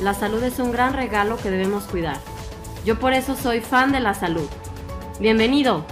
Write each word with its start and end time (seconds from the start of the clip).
la 0.00 0.14
salud 0.14 0.42
es 0.42 0.58
un 0.60 0.70
gran 0.70 0.92
regalo 0.92 1.36
que 1.36 1.50
debemos 1.50 1.84
cuidar. 1.84 2.18
Yo 2.84 2.98
por 2.98 3.12
eso 3.12 3.34
soy 3.34 3.60
fan 3.60 3.92
de 3.92 4.00
la 4.00 4.14
salud. 4.14 4.48
Bienvenido. 5.20 5.84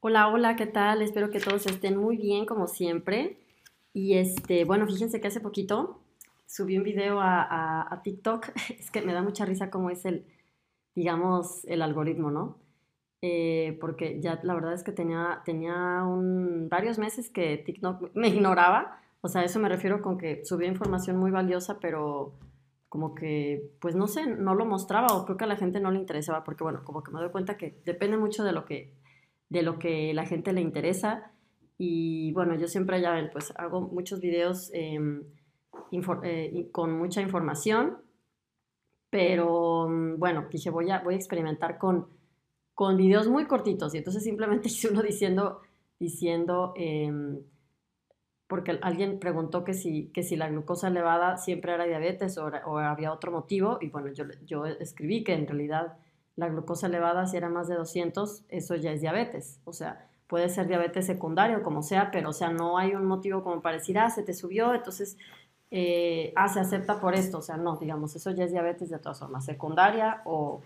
Hola, 0.00 0.28
hola, 0.28 0.56
¿qué 0.56 0.64
tal? 0.64 1.02
Espero 1.02 1.28
que 1.28 1.38
todos 1.38 1.66
estén 1.66 1.98
muy 1.98 2.16
bien 2.16 2.46
como 2.46 2.66
siempre. 2.66 3.36
Y 3.98 4.16
este, 4.16 4.64
bueno, 4.64 4.86
fíjense 4.86 5.20
que 5.20 5.26
hace 5.26 5.40
poquito 5.40 6.00
subí 6.46 6.78
un 6.78 6.84
video 6.84 7.18
a, 7.20 8.00
TikTok. 8.04 8.50
Es 8.78 8.92
que 8.92 9.02
me 9.02 9.12
da 9.12 9.22
mucha 9.22 9.44
risa 9.44 9.70
cómo 9.70 9.90
es 9.90 10.04
el, 10.04 10.24
digamos, 10.94 11.64
el 11.64 11.82
algoritmo, 11.82 12.30
¿no? 12.30 12.58
Eh, 13.22 13.76
porque 13.80 14.20
ya 14.20 14.38
la 14.44 14.54
verdad 14.54 14.72
es 14.74 14.84
que 14.84 14.92
tenía, 14.92 15.42
tenía 15.44 16.04
varios 16.70 17.00
meses 17.00 17.28
que 17.28 17.56
TikTok 17.58 18.14
me 18.14 18.28
ignoraba. 18.28 19.00
O 19.20 19.26
sea, 19.26 19.42
eso 19.42 19.58
me 19.58 19.68
refiero 19.68 20.00
con 20.00 20.16
que 20.16 20.44
subía 20.44 20.68
información 20.68 21.16
muy 21.16 21.32
valiosa, 21.32 21.80
pero 21.80 22.34
como 22.88 23.16
que, 23.16 23.72
pues 23.80 23.96
no 23.96 24.06
sé, 24.06 24.28
no 24.28 24.54
lo 24.54 24.64
mostraba 24.64 25.08
o 25.08 25.24
creo 25.24 25.36
que 25.36 25.44
a 25.44 25.48
la 25.48 25.56
gente 25.56 25.80
no 25.80 25.90
le 25.90 25.98
interesaba, 25.98 26.44
porque 26.44 26.62
bueno, 26.62 26.84
como 26.84 27.02
que 27.02 27.10
me 27.10 27.18
doy 27.18 27.30
cuenta 27.30 27.56
que 27.56 27.82
depende 27.84 28.16
mucho 28.16 28.44
de 28.44 28.52
lo 28.52 28.64
que, 28.64 28.94
de 29.48 29.62
lo 29.62 29.80
que 29.80 30.14
la 30.14 30.24
gente 30.24 30.52
le 30.52 30.60
interesa 30.60 31.32
y 31.78 32.32
bueno, 32.32 32.56
yo 32.56 32.66
siempre 32.66 33.00
ya 33.00 33.30
pues 33.32 33.52
hago 33.56 33.80
muchos 33.80 34.20
videos 34.20 34.70
em, 34.74 35.22
eh, 36.24 36.68
con 36.72 36.98
mucha 36.98 37.22
información, 37.22 37.98
pero 39.10 39.88
mm, 39.88 40.18
bueno, 40.18 40.46
dije 40.50 40.70
voy 40.70 40.90
a, 40.90 40.98
voy 41.00 41.14
a 41.14 41.16
experimentar 41.16 41.78
con, 41.78 42.08
con 42.74 42.96
videos 42.96 43.28
muy 43.28 43.46
cortitos. 43.46 43.94
Y 43.94 43.98
entonces 43.98 44.24
simplemente 44.24 44.68
hice 44.68 44.88
uno 44.88 45.02
diciendo, 45.02 45.60
diciendo 46.00 46.74
em, 46.76 47.38
porque 48.48 48.78
alguien 48.82 49.20
preguntó 49.20 49.62
que 49.62 49.74
si, 49.74 50.08
que 50.08 50.24
si 50.24 50.34
la 50.36 50.48
glucosa 50.48 50.88
elevada 50.88 51.36
siempre 51.36 51.74
era 51.74 51.84
diabetes 51.84 52.38
o, 52.38 52.46
o, 52.66 52.78
había 52.78 53.12
otro 53.12 53.30
motivo, 53.30 53.78
y 53.80 53.88
bueno, 53.90 54.10
yo, 54.12 54.24
yo 54.46 54.66
escribí 54.66 55.22
que 55.22 55.34
en 55.34 55.46
realidad 55.46 55.98
la 56.34 56.48
glucosa 56.48 56.86
elevada 56.88 57.26
si 57.26 57.36
era 57.36 57.50
más 57.50 57.68
de 57.68 57.76
200, 57.76 58.46
eso 58.48 58.74
ya 58.76 58.92
es 58.92 59.00
diabetes, 59.00 59.60
o 59.64 59.72
sea, 59.72 60.07
puede 60.28 60.48
ser 60.50 60.68
diabetes 60.68 61.06
secundario, 61.06 61.62
como 61.62 61.82
sea, 61.82 62.10
pero 62.10 62.30
o 62.30 62.32
sea, 62.32 62.50
no 62.50 62.78
hay 62.78 62.94
un 62.94 63.06
motivo 63.06 63.42
como 63.42 63.60
para 63.62 63.78
decir, 63.78 63.98
ah, 63.98 64.10
se 64.10 64.22
te 64.22 64.34
subió, 64.34 64.74
entonces, 64.74 65.16
eh, 65.70 66.32
ah, 66.36 66.48
se 66.48 66.60
acepta 66.60 67.00
por 67.00 67.14
esto, 67.14 67.38
o 67.38 67.42
sea, 67.42 67.56
no, 67.56 67.76
digamos, 67.76 68.14
eso 68.14 68.30
ya 68.30 68.44
es 68.44 68.52
diabetes 68.52 68.90
de 68.90 68.98
todas 68.98 69.18
formas, 69.18 69.46
secundaria 69.46 70.22
o, 70.26 70.60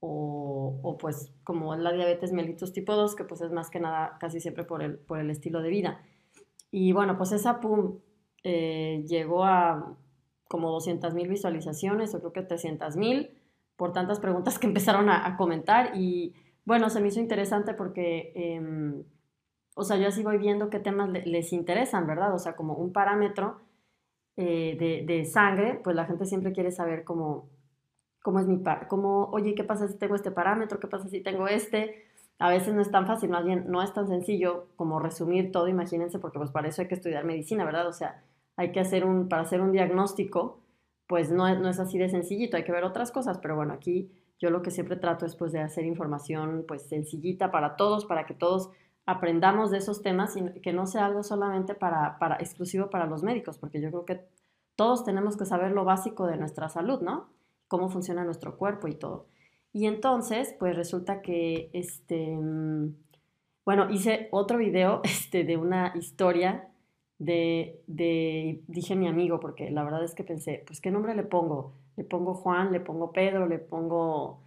o, 0.00 0.96
pues 0.98 1.32
como 1.44 1.76
la 1.76 1.92
diabetes 1.92 2.32
mellitus 2.32 2.72
tipo 2.72 2.94
2, 2.94 3.14
que 3.14 3.24
pues 3.24 3.42
es 3.42 3.52
más 3.52 3.70
que 3.70 3.80
nada 3.80 4.16
casi 4.18 4.40
siempre 4.40 4.64
por 4.64 4.82
el, 4.82 4.98
por 4.98 5.18
el 5.18 5.30
estilo 5.30 5.60
de 5.62 5.68
vida. 5.68 6.02
Y 6.70 6.92
bueno, 6.92 7.18
pues 7.18 7.32
esa 7.32 7.60
PUM 7.60 7.98
eh, 8.44 9.04
llegó 9.06 9.44
a 9.44 9.96
como 10.48 10.70
200 10.70 11.14
mil 11.14 11.28
visualizaciones, 11.28 12.14
o 12.14 12.20
creo 12.20 12.32
que 12.32 12.42
300 12.42 12.96
mil, 12.96 13.30
por 13.76 13.92
tantas 13.92 14.20
preguntas 14.20 14.58
que 14.58 14.66
empezaron 14.68 15.10
a, 15.10 15.26
a 15.26 15.36
comentar 15.36 15.96
y 15.96 16.34
bueno, 16.64 16.90
se 16.90 17.00
me 17.00 17.08
hizo 17.08 17.20
interesante 17.20 17.74
porque, 17.74 18.32
em, 18.34 19.04
o 19.74 19.84
sea, 19.84 19.96
yo 19.96 20.08
así 20.08 20.22
voy 20.22 20.38
viendo 20.38 20.70
qué 20.70 20.78
temas 20.78 21.10
les 21.10 21.52
interesan, 21.52 22.06
¿verdad? 22.06 22.34
O 22.34 22.38
sea, 22.38 22.56
como 22.56 22.74
un 22.74 22.92
parámetro 22.92 23.60
eh, 24.36 25.04
de, 25.06 25.24
sangre, 25.26 25.80
pues 25.84 25.96
la 25.96 26.06
gente 26.06 26.24
siempre 26.26 26.52
quiere 26.52 26.70
saber 26.72 27.04
cómo, 27.04 27.50
cómo 28.22 28.40
es 28.40 28.46
mi, 28.46 28.56
par 28.56 28.88
cómo, 28.88 29.26
oye, 29.32 29.54
¿qué 29.54 29.64
pasa 29.64 29.88
si 29.88 29.98
tengo 29.98 30.14
este 30.14 30.30
parámetro? 30.30 30.80
¿Qué 30.80 30.88
pasa 30.88 31.08
si 31.08 31.20
tengo 31.20 31.48
este? 31.48 32.06
A 32.38 32.48
veces 32.48 32.74
no 32.74 32.80
es 32.80 32.90
tan 32.90 33.06
fácil, 33.06 33.30
más 33.30 33.44
bien 33.44 33.66
no 33.68 33.82
es 33.82 33.92
tan 33.92 34.08
sencillo 34.08 34.68
como 34.76 34.98
resumir 34.98 35.52
todo, 35.52 35.68
imagínense, 35.68 36.18
porque 36.18 36.38
pues 36.38 36.50
para 36.50 36.68
eso 36.68 36.82
hay 36.82 36.88
que 36.88 36.94
estudiar 36.94 37.24
medicina, 37.24 37.64
¿verdad? 37.64 37.86
O 37.88 37.92
sea, 37.92 38.22
hay 38.56 38.72
que 38.72 38.80
hacer 38.80 39.04
un, 39.04 39.28
para 39.28 39.42
hacer 39.42 39.60
un 39.60 39.72
diagnóstico, 39.72 40.60
pues 41.06 41.30
no, 41.30 41.54
no 41.58 41.68
es 41.68 41.80
así 41.80 41.98
de 41.98 42.08
sencillito, 42.08 42.56
hay 42.56 42.64
que 42.64 42.72
ver 42.72 42.84
otras 42.84 43.12
cosas, 43.12 43.38
pero 43.38 43.56
bueno, 43.56 43.74
aquí 43.74 44.10
yo 44.40 44.50
lo 44.50 44.62
que 44.62 44.70
siempre 44.70 44.96
trato 44.96 45.26
es 45.26 45.36
pues 45.36 45.52
de 45.52 45.60
hacer 45.60 45.84
información 45.84 46.64
pues 46.66 46.88
sencillita 46.88 47.50
para 47.50 47.76
todos, 47.76 48.06
para 48.06 48.26
que 48.26 48.34
todos 48.34 48.70
aprendamos 49.06 49.70
de 49.70 49.78
esos 49.78 50.02
temas 50.02 50.36
y 50.36 50.60
que 50.60 50.72
no 50.72 50.86
sea 50.86 51.06
algo 51.06 51.22
solamente 51.22 51.74
para, 51.74 52.18
para 52.18 52.36
exclusivo 52.36 52.90
para 52.90 53.06
los 53.06 53.22
médicos, 53.22 53.58
porque 53.58 53.80
yo 53.80 53.90
creo 53.90 54.04
que 54.06 54.20
todos 54.76 55.04
tenemos 55.04 55.36
que 55.36 55.44
saber 55.44 55.72
lo 55.72 55.84
básico 55.84 56.26
de 56.26 56.38
nuestra 56.38 56.68
salud, 56.68 57.02
¿no? 57.02 57.28
Cómo 57.68 57.90
funciona 57.90 58.24
nuestro 58.24 58.56
cuerpo 58.56 58.88
y 58.88 58.94
todo. 58.94 59.26
Y 59.72 59.86
entonces, 59.86 60.54
pues 60.58 60.74
resulta 60.74 61.20
que, 61.20 61.70
este, 61.72 62.36
mm, 62.36 62.94
bueno, 63.64 63.90
hice 63.90 64.28
otro 64.30 64.58
video 64.58 65.00
este, 65.04 65.44
de 65.44 65.56
una 65.56 65.92
historia 65.96 66.68
de, 67.18 67.82
de, 67.86 68.62
dije 68.68 68.96
mi 68.96 69.06
amigo, 69.06 69.38
porque 69.38 69.70
la 69.70 69.84
verdad 69.84 70.02
es 70.02 70.14
que 70.14 70.24
pensé, 70.24 70.64
pues, 70.66 70.80
¿qué 70.80 70.90
nombre 70.90 71.14
le 71.14 71.24
pongo? 71.24 71.74
Le 71.96 72.04
pongo 72.04 72.34
Juan, 72.34 72.72
le 72.72 72.80
pongo 72.80 73.12
Pedro, 73.12 73.46
le 73.46 73.58
pongo, 73.58 74.42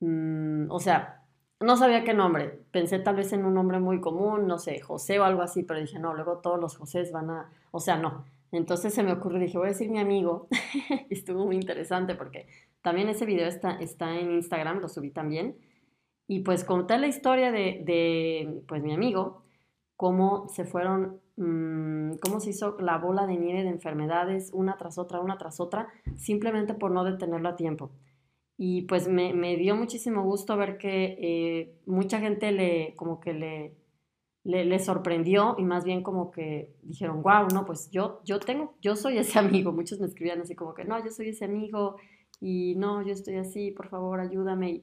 mm, 0.00 0.70
o 0.70 0.80
sea, 0.80 1.24
no 1.60 1.76
sabía 1.76 2.04
qué 2.04 2.14
nombre. 2.14 2.64
Pensé 2.70 2.98
tal 2.98 3.16
vez 3.16 3.32
en 3.32 3.44
un 3.44 3.54
nombre 3.54 3.78
muy 3.80 4.00
común, 4.00 4.46
no 4.46 4.58
sé, 4.58 4.80
José 4.80 5.18
o 5.20 5.24
algo 5.24 5.42
así, 5.42 5.62
pero 5.62 5.80
dije, 5.80 5.98
no, 5.98 6.14
luego 6.14 6.38
todos 6.38 6.60
los 6.60 6.76
José 6.76 7.08
van 7.12 7.30
a, 7.30 7.50
o 7.70 7.80
sea, 7.80 7.96
no. 7.96 8.24
Entonces 8.52 8.92
se 8.94 9.02
me 9.02 9.12
ocurrió, 9.12 9.40
dije, 9.40 9.58
voy 9.58 9.68
a 9.68 9.70
decir 9.70 9.90
mi 9.90 9.98
amigo. 9.98 10.48
Estuvo 11.10 11.46
muy 11.46 11.56
interesante 11.56 12.14
porque 12.14 12.46
también 12.82 13.08
ese 13.08 13.24
video 13.26 13.48
está, 13.48 13.72
está 13.80 14.18
en 14.18 14.32
Instagram, 14.32 14.80
lo 14.80 14.88
subí 14.88 15.10
también. 15.10 15.56
Y 16.28 16.40
pues 16.40 16.64
conté 16.64 16.98
la 16.98 17.06
historia 17.06 17.50
de, 17.52 17.82
de 17.84 18.62
pues 18.68 18.82
mi 18.82 18.92
amigo, 18.94 19.41
cómo 19.96 20.48
se 20.48 20.64
fueron 20.64 21.22
Mm, 21.36 22.16
cómo 22.20 22.40
se 22.40 22.50
hizo 22.50 22.76
la 22.78 22.98
bola 22.98 23.26
de 23.26 23.38
nieve 23.38 23.62
de 23.62 23.70
enfermedades 23.70 24.50
una 24.52 24.76
tras 24.76 24.98
otra, 24.98 25.20
una 25.20 25.38
tras 25.38 25.60
otra, 25.60 25.88
simplemente 26.16 26.74
por 26.74 26.90
no 26.90 27.04
detenerlo 27.04 27.48
a 27.48 27.56
tiempo. 27.56 27.90
Y 28.58 28.82
pues 28.82 29.08
me, 29.08 29.56
dio 29.56 29.74
muchísimo 29.76 30.22
gusto 30.24 30.56
ver 30.56 30.78
que 30.78 31.16
eh, 31.20 31.80
mucha 31.86 32.20
gente 32.20 32.52
le, 32.52 32.94
como 32.96 33.18
que 33.18 33.32
le, 33.32 33.74
le, 34.44 34.78
sorprendió 34.78 35.56
y 35.58 35.64
más 35.64 35.84
bien 35.84 36.02
como 36.02 36.30
que 36.30 36.74
dijeron, 36.82 37.22
wow, 37.22 37.48
no, 37.52 37.64
pues 37.64 37.90
yo, 37.90 38.20
yo 38.24 38.38
tengo, 38.38 38.74
yo 38.80 38.94
soy 38.96 39.18
ese 39.18 39.38
amigo. 39.38 39.72
Muchos 39.72 40.00
me 40.00 40.06
escribían 40.06 40.40
así 40.40 40.54
como 40.54 40.74
que, 40.74 40.84
no, 40.84 41.02
yo 41.04 41.10
soy 41.10 41.30
ese 41.30 41.46
amigo 41.46 41.96
y 42.40 42.74
no, 42.76 43.02
yo 43.02 43.12
estoy 43.12 43.36
así, 43.36 43.70
por 43.72 43.88
favor, 43.88 44.20
ayúdame 44.20 44.82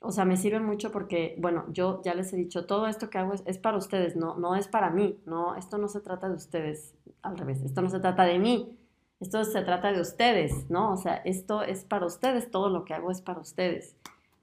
o 0.00 0.12
sea, 0.12 0.24
me 0.24 0.38
sirve 0.38 0.60
mucho 0.60 0.90
porque, 0.90 1.36
bueno, 1.38 1.66
yo 1.72 2.00
ya 2.02 2.14
les 2.14 2.32
he 2.32 2.36
dicho, 2.36 2.64
todo 2.64 2.86
esto 2.86 3.10
que 3.10 3.18
hago 3.18 3.34
es, 3.44 3.58
para 3.58 3.76
ustedes, 3.76 4.16
no, 4.16 4.34
no 4.36 4.56
es 4.56 4.66
para 4.66 4.90
mí, 4.90 5.20
no, 5.26 5.56
esto 5.56 5.76
no 5.76 5.88
se 5.88 6.00
trata 6.00 6.28
de 6.28 6.34
ustedes, 6.36 6.94
al 7.22 7.36
revés, 7.36 7.62
esto 7.62 7.82
no 7.82 7.90
se 7.90 8.00
trata 8.00 8.24
de 8.24 8.38
mí, 8.38 8.78
esto 9.20 9.44
se 9.44 9.60
trata 9.60 9.92
de 9.92 10.00
ustedes, 10.00 10.70
¿no? 10.70 10.92
O 10.92 10.96
sea, 10.96 11.16
esto 11.16 11.62
es 11.62 11.84
para 11.84 12.06
ustedes, 12.06 12.50
todo 12.50 12.70
lo 12.70 12.86
que 12.86 12.94
hago 12.94 13.10
es 13.10 13.20
para 13.20 13.40
ustedes, 13.40 13.94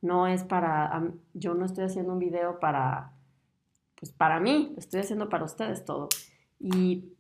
no 0.02 0.28
es 0.28 0.44
para, 0.44 1.12
yo 1.34 1.56
no 1.56 1.66
estoy 1.66 1.86
haciendo 1.86 2.14
un 2.14 2.20
video 2.20 2.60
para, 2.60 3.14
pues 4.00 4.12
para 4.12 4.40
mí, 4.40 4.76
estoy 4.78 5.00
haciendo 5.00 5.28
para 5.28 5.46
ustedes 5.46 5.84
todo. 5.86 6.10
Y 6.60 7.14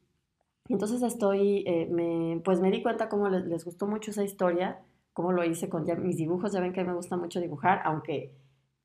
entonces 0.69 1.01
estoy, 1.01 1.63
eh, 1.65 1.87
me, 1.91 2.39
pues 2.45 2.59
me 2.59 2.69
di 2.69 2.83
cuenta 2.83 3.09
cómo 3.09 3.29
les, 3.29 3.45
les 3.45 3.65
gustó 3.65 3.87
mucho 3.87 4.11
esa 4.11 4.23
historia, 4.23 4.79
cómo 5.17 5.31
lo 5.31 5.43
hice 5.43 5.67
con 5.67 5.83
mis 6.03 6.15
dibujos. 6.15 6.51
Ya 6.51 6.59
ven 6.59 6.73
que 6.73 6.83
me 6.83 6.93
gusta 6.93 7.17
mucho 7.17 7.39
dibujar, 7.39 7.81
aunque 7.85 8.35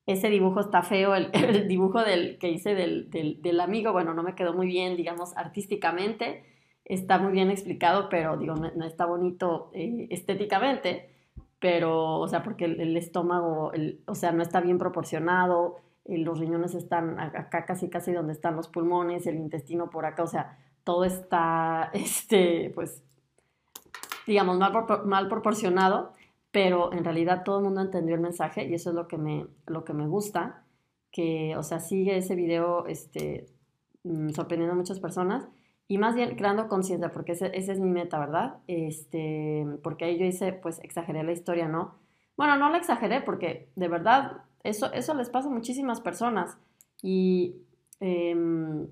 ese 0.07 0.31
dibujo 0.31 0.61
está 0.61 0.83
feo, 0.83 1.15
el, 1.15 1.31
dibujo 1.69 2.03
del, 2.03 2.39
que 2.39 2.49
hice 2.49 2.75
del, 2.75 3.11
del, 3.11 3.61
amigo, 3.61 3.93
bueno, 3.93 4.15
no 4.15 4.23
me 4.23 4.35
quedó 4.35 4.55
muy 4.55 4.67
bien, 4.67 4.97
digamos, 4.97 5.37
artísticamente, 5.37 6.43
está 6.87 7.19
muy 7.19 7.33
bien 7.33 7.51
explicado, 7.51 8.09
pero 8.09 8.39
digo, 8.39 8.55
no, 8.55 8.87
está 8.87 9.05
bonito 9.05 9.71
eh, 9.75 10.07
estéticamente, 10.09 11.11
pero, 11.61 12.21
o 12.21 12.27
sea, 12.29 12.43
porque 12.43 12.65
el, 12.65 12.97
estómago, 12.97 13.71
o 14.07 14.15
sea, 14.15 14.33
no 14.33 14.43
está 14.43 14.63
bien 14.63 14.79
proporcionado, 14.79 15.77
eh, 16.07 16.17
los 16.17 16.41
riñones 16.41 16.75
están 16.75 17.21
acá 17.21 17.67
casi 17.67 17.91
casi 17.91 18.11
donde 18.11 18.33
están 18.33 18.57
los 18.57 18.69
pulmones, 18.69 19.27
el 19.27 19.37
intestino 19.37 19.91
por 19.91 20.07
acá, 20.07 20.23
o 20.23 20.29
sea, 20.29 20.57
todo 20.83 21.05
está, 21.05 21.91
este, 21.93 22.73
pues, 22.75 23.05
digamos, 24.27 24.57
mal, 24.57 24.73
mal 25.05 25.29
proporcionado 25.29 26.15
pero 26.53 26.93
en 26.93 27.03
realidad 27.03 27.43
todo 27.45 27.59
el 27.59 27.65
mundo 27.65 27.81
entendió 27.81 28.15
el 28.15 28.21
mensaje 28.21 28.67
y 28.67 28.75
eso 28.75 28.91
es 28.91 28.95
lo 28.95 29.09
que 29.09 29.17
me, 29.17 29.47
lo 29.67 29.85
que 29.85 29.95
me 29.95 30.07
gusta, 30.07 30.65
que, 31.11 31.57
o 31.57 31.63
sea, 31.63 31.81
sigue 31.81 32.17
ese 32.17 32.37
video 32.37 32.87
este, 32.87 33.47
mm, 34.05 34.31
sorprendiendo 34.31 34.75
a 34.75 34.77
muchas 34.77 35.01
personas 35.01 35.49
y 35.89 35.99
más 35.99 36.15
bien 36.15 36.37
creando 36.37 36.69
conciencia, 36.69 37.11
porque 37.11 37.33
esa 37.33 37.47
es 37.49 37.81
mi 37.81 37.91
meta, 37.91 38.19
¿verdad? 38.19 38.59
Este, 38.67 39.67
porque 39.83 40.05
ahí 40.05 40.19
yo 40.19 40.27
hice, 40.27 40.53
pues 40.53 40.79
exageré 40.83 41.23
la 41.25 41.33
historia, 41.33 41.69
¿no? 41.69 41.95
Bueno, 42.37 42.57
no 42.57 42.71
la 42.71 42.79
exageré 42.79 43.23
porque 43.23 43.71
de 43.77 43.89
verdad 43.89 44.43
eso, 44.63 44.93
eso 44.93 45.15
les 45.15 45.31
pasa 45.31 45.49
a 45.49 45.53
muchísimas 45.53 46.01
personas 46.01 46.59
y... 47.03 47.57
Em, 48.01 48.89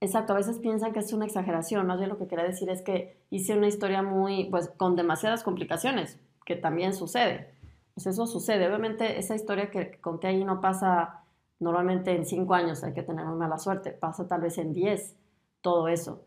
exacto, 0.00 0.34
a 0.34 0.36
veces 0.36 0.58
piensan 0.58 0.92
que 0.92 0.98
es 0.98 1.12
una 1.12 1.24
exageración, 1.24 1.86
más 1.86 1.98
bien 1.98 2.10
lo 2.10 2.18
que 2.18 2.26
quería 2.26 2.44
decir 2.44 2.68
es 2.68 2.82
que 2.82 3.16
hice 3.30 3.56
una 3.56 3.68
historia 3.68 4.02
muy, 4.02 4.48
pues 4.50 4.68
con 4.76 4.96
demasiadas 4.96 5.44
complicaciones, 5.44 6.18
que 6.44 6.56
también 6.56 6.92
sucede. 6.92 7.54
Pues 7.94 8.06
eso 8.06 8.26
sucede. 8.26 8.66
Obviamente 8.66 9.18
esa 9.18 9.34
historia 9.34 9.70
que 9.70 10.00
conté 10.00 10.28
ahí 10.28 10.44
no 10.44 10.60
pasa 10.60 11.22
normalmente 11.62 12.14
en 12.14 12.26
cinco 12.26 12.54
años, 12.54 12.82
hay 12.82 12.92
que 12.92 13.02
tener 13.02 13.24
muy 13.24 13.38
mala 13.38 13.56
suerte, 13.58 13.92
pasa 13.92 14.26
tal 14.26 14.40
vez 14.40 14.58
en 14.58 14.72
diez, 14.72 15.16
todo 15.60 15.88
eso. 15.88 16.24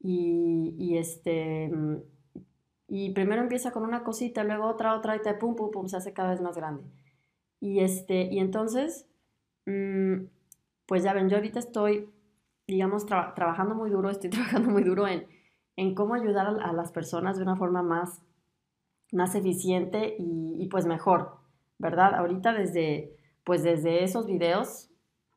Y, 0.00 0.96
este, 0.96 1.70
y 2.88 3.10
primero 3.10 3.42
empieza 3.42 3.72
con 3.72 3.84
una 3.84 4.02
cosita, 4.02 4.44
luego 4.44 4.66
otra, 4.66 4.94
otra, 4.96 5.16
y 5.16 5.20
te 5.20 5.34
pum, 5.34 5.56
pum, 5.56 5.70
pum, 5.70 5.88
se 5.88 5.96
hace 5.96 6.12
cada 6.12 6.30
vez 6.30 6.40
más 6.40 6.56
grande. 6.56 6.84
Y, 7.60 7.80
este, 7.80 8.28
y 8.32 8.38
entonces, 8.38 9.06
mm, 9.66 10.24
pues 10.86 11.02
ya 11.02 11.12
ven, 11.12 11.28
yo 11.28 11.36
ahorita 11.36 11.58
estoy, 11.58 12.08
digamos, 12.66 13.04
trabajando 13.06 13.74
muy 13.74 13.90
duro, 13.90 14.10
estoy 14.10 14.30
trabajando 14.30 14.70
muy 14.70 14.84
duro 14.84 15.06
en, 15.06 15.26
en 15.76 15.94
cómo 15.94 16.14
ayudar 16.14 16.46
a 16.62 16.72
las 16.72 16.92
personas 16.92 17.36
de 17.36 17.42
una 17.42 17.56
forma 17.56 17.82
más 17.82 18.22
más 19.12 19.34
eficiente 19.34 20.16
y, 20.18 20.66
pues 20.70 20.86
mejor, 20.86 21.36
¿verdad? 21.78 22.14
Ahorita 22.14 22.52
desde, 22.52 23.16
pues 23.44 23.62
desde 23.62 24.04
esos 24.04 24.26
videos 24.26 24.90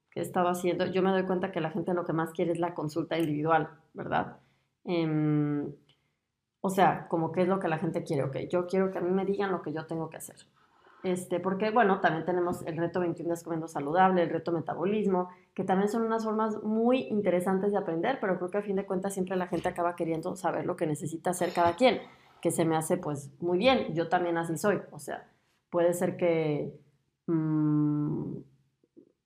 que 0.09 0.19
he 0.19 0.23
estado 0.23 0.49
haciendo, 0.49 0.85
yo 0.87 1.01
me 1.01 1.11
doy 1.11 1.23
cuenta 1.23 1.51
que 1.51 1.61
la 1.61 1.71
gente 1.71 1.93
lo 1.93 2.05
que 2.05 2.13
más 2.13 2.31
quiere 2.31 2.51
es 2.51 2.59
la 2.59 2.73
consulta 2.73 3.17
individual, 3.17 3.69
¿verdad? 3.93 4.37
Em, 4.83 5.71
o 6.59 6.69
sea, 6.69 7.07
como 7.07 7.31
qué 7.31 7.43
es 7.43 7.47
lo 7.47 7.59
que 7.59 7.69
la 7.69 7.77
gente 7.77 8.03
quiere, 8.03 8.23
ok, 8.23 8.37
yo 8.49 8.67
quiero 8.67 8.91
que 8.91 8.97
a 8.97 9.01
mí 9.01 9.11
me 9.11 9.25
digan 9.25 9.51
lo 9.51 9.61
que 9.61 9.71
yo 9.71 9.85
tengo 9.85 10.09
que 10.09 10.17
hacer. 10.17 10.35
Este, 11.03 11.39
porque, 11.39 11.71
bueno, 11.71 11.99
también 11.99 12.25
tenemos 12.25 12.61
el 12.67 12.77
reto 12.77 12.99
21 12.99 13.29
días 13.29 13.43
comiendo 13.43 13.67
saludable, 13.67 14.21
el 14.21 14.29
reto 14.29 14.51
metabolismo, 14.51 15.29
que 15.55 15.63
también 15.63 15.89
son 15.89 16.03
unas 16.03 16.23
formas 16.23 16.61
muy 16.61 17.07
interesantes 17.07 17.71
de 17.71 17.79
aprender, 17.79 18.19
pero 18.21 18.37
creo 18.37 18.51
que 18.51 18.57
a 18.59 18.61
fin 18.61 18.75
de 18.75 18.85
cuentas 18.85 19.13
siempre 19.13 19.35
la 19.35 19.47
gente 19.47 19.69
acaba 19.69 19.95
queriendo 19.95 20.35
saber 20.35 20.65
lo 20.65 20.75
que 20.75 20.85
necesita 20.85 21.31
hacer 21.31 21.53
cada 21.53 21.75
quien 21.75 22.01
que 22.41 22.51
se 22.51 22.65
me 22.65 22.75
hace 22.75 22.97
pues 22.97 23.31
muy 23.39 23.57
bien. 23.57 23.93
Yo 23.93 24.09
también 24.09 24.37
así 24.37 24.57
soy. 24.57 24.81
O 24.91 24.99
sea, 24.99 25.27
puede 25.69 25.93
ser 25.93 26.17
que, 26.17 26.73
mm, 27.27 28.35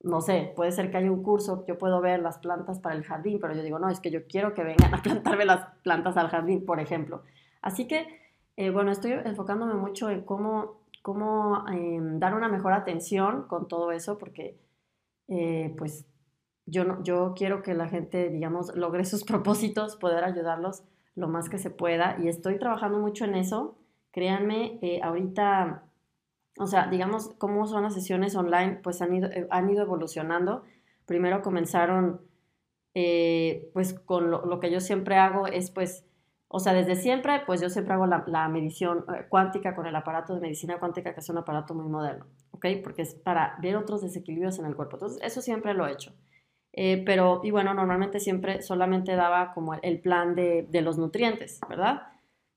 no 0.04 0.22
sé, 0.22 0.54
puede 0.56 0.72
ser 0.72 0.92
que 0.92 0.98
haya 0.98 1.12
un 1.12 1.24
curso, 1.24 1.66
yo 1.68 1.78
puedo 1.78 2.00
ver 2.02 2.22
las 2.22 2.38
plantas 2.38 2.80
para 2.80 2.96
el 2.96 3.04
jardín, 3.04 3.40
pero 3.42 3.56
yo 3.56 3.64
digo, 3.64 3.80
no, 3.80 3.90
es 3.90 4.00
que 4.00 4.12
yo 4.12 4.28
quiero 4.28 4.54
que 4.54 4.64
vengan 4.64 4.94
a 4.94 5.02
plantarme 5.04 5.46
las 5.46 5.66
plantas 5.84 6.18
al 6.18 6.30
jardín, 6.30 6.66
por 6.66 6.80
ejemplo. 6.80 7.24
Así 7.62 7.88
que, 7.88 8.08
eh, 8.58 8.70
bueno, 8.70 8.92
estoy 8.92 9.14
enfocándome 9.14 9.74
mucho 9.74 10.10
en 10.10 10.22
cómo, 10.22 10.82
cómo 11.02 11.66
em, 11.70 12.20
dar 12.20 12.36
una 12.36 12.50
mejor 12.50 12.74
atención 12.74 13.48
con 13.48 13.68
todo 13.68 13.92
eso, 13.92 14.18
porque 14.18 14.58
eh, 15.28 15.74
pues 15.78 16.06
yo, 16.68 16.84
no, 16.84 17.04
yo 17.04 17.34
quiero 17.36 17.64
que 17.64 17.74
la 17.74 17.88
gente, 17.88 18.30
digamos, 18.30 18.76
logre 18.76 19.06
sus 19.06 19.24
propósitos, 19.26 19.96
poder 19.96 20.24
ayudarlos 20.24 20.84
lo 21.16 21.28
más 21.28 21.50
que 21.50 21.58
se 21.58 21.70
pueda 21.70 22.18
y 22.22 22.28
estoy 22.28 22.60
trabajando 22.60 23.00
mucho 23.00 23.26
en 23.26 23.36
eso. 23.36 23.78
Créanme, 24.12 24.80
eh, 24.82 25.02
ahorita, 25.02 25.84
o 26.60 26.68
sea, 26.68 26.88
digamos, 26.88 27.34
cómo 27.38 27.68
son 27.68 27.84
las 27.84 27.94
sesiones 27.94 28.36
online, 28.36 28.80
pues 28.84 29.02
han 29.02 29.14
ido, 29.14 29.30
eh, 29.30 29.48
han 29.50 29.70
ido 29.70 29.84
evolucionando. 29.84 30.64
Primero 31.06 31.42
comenzaron, 31.42 32.22
eh, 32.94 33.70
pues 33.74 33.94
con 33.94 34.32
lo, 34.32 34.60
que 34.60 34.72
yo 34.72 34.80
siempre 34.80 35.18
hago 35.18 35.48
es, 35.48 35.72
pues, 35.72 36.06
o 36.48 36.60
sea, 36.60 36.74
desde 36.74 36.96
siempre, 36.96 37.42
pues 37.46 37.62
yo 37.62 37.70
siempre 37.70 37.94
hago 37.94 38.06
la, 38.08 38.48
medición 38.50 39.06
cuántica 39.30 39.76
con 39.76 39.88
el 39.88 39.96
aparato 39.96 40.36
de 40.36 40.42
medicina 40.42 40.80
cuántica, 40.80 41.14
que 41.14 41.20
es 41.20 41.30
un 41.30 41.38
aparato 41.38 41.74
muy 41.74 41.88
moderno, 41.88 42.26
¿ok? 42.52 42.68
Porque 42.84 43.02
es 43.02 43.16
para 43.16 43.58
ver 43.62 43.76
otros 43.76 44.02
desequilibrios 44.02 44.60
en 44.60 44.66
el 44.66 44.76
cuerpo. 44.76 44.96
Entonces, 44.98 45.20
eso 45.24 45.42
siempre 45.42 45.74
lo 45.74 45.88
he 45.88 45.92
hecho. 45.92 46.14
Eh, 46.78 47.04
pero, 47.06 47.40
y 47.44 47.52
bueno, 47.52 47.74
normalmente 47.74 48.20
siempre 48.20 48.62
solamente 48.62 49.16
daba 49.16 49.54
como 49.54 49.76
el 49.76 50.02
plan 50.02 50.36
de, 50.36 50.68
de, 50.70 50.82
los 50.82 50.98
nutrientes, 50.98 51.62
¿verdad? 51.70 52.02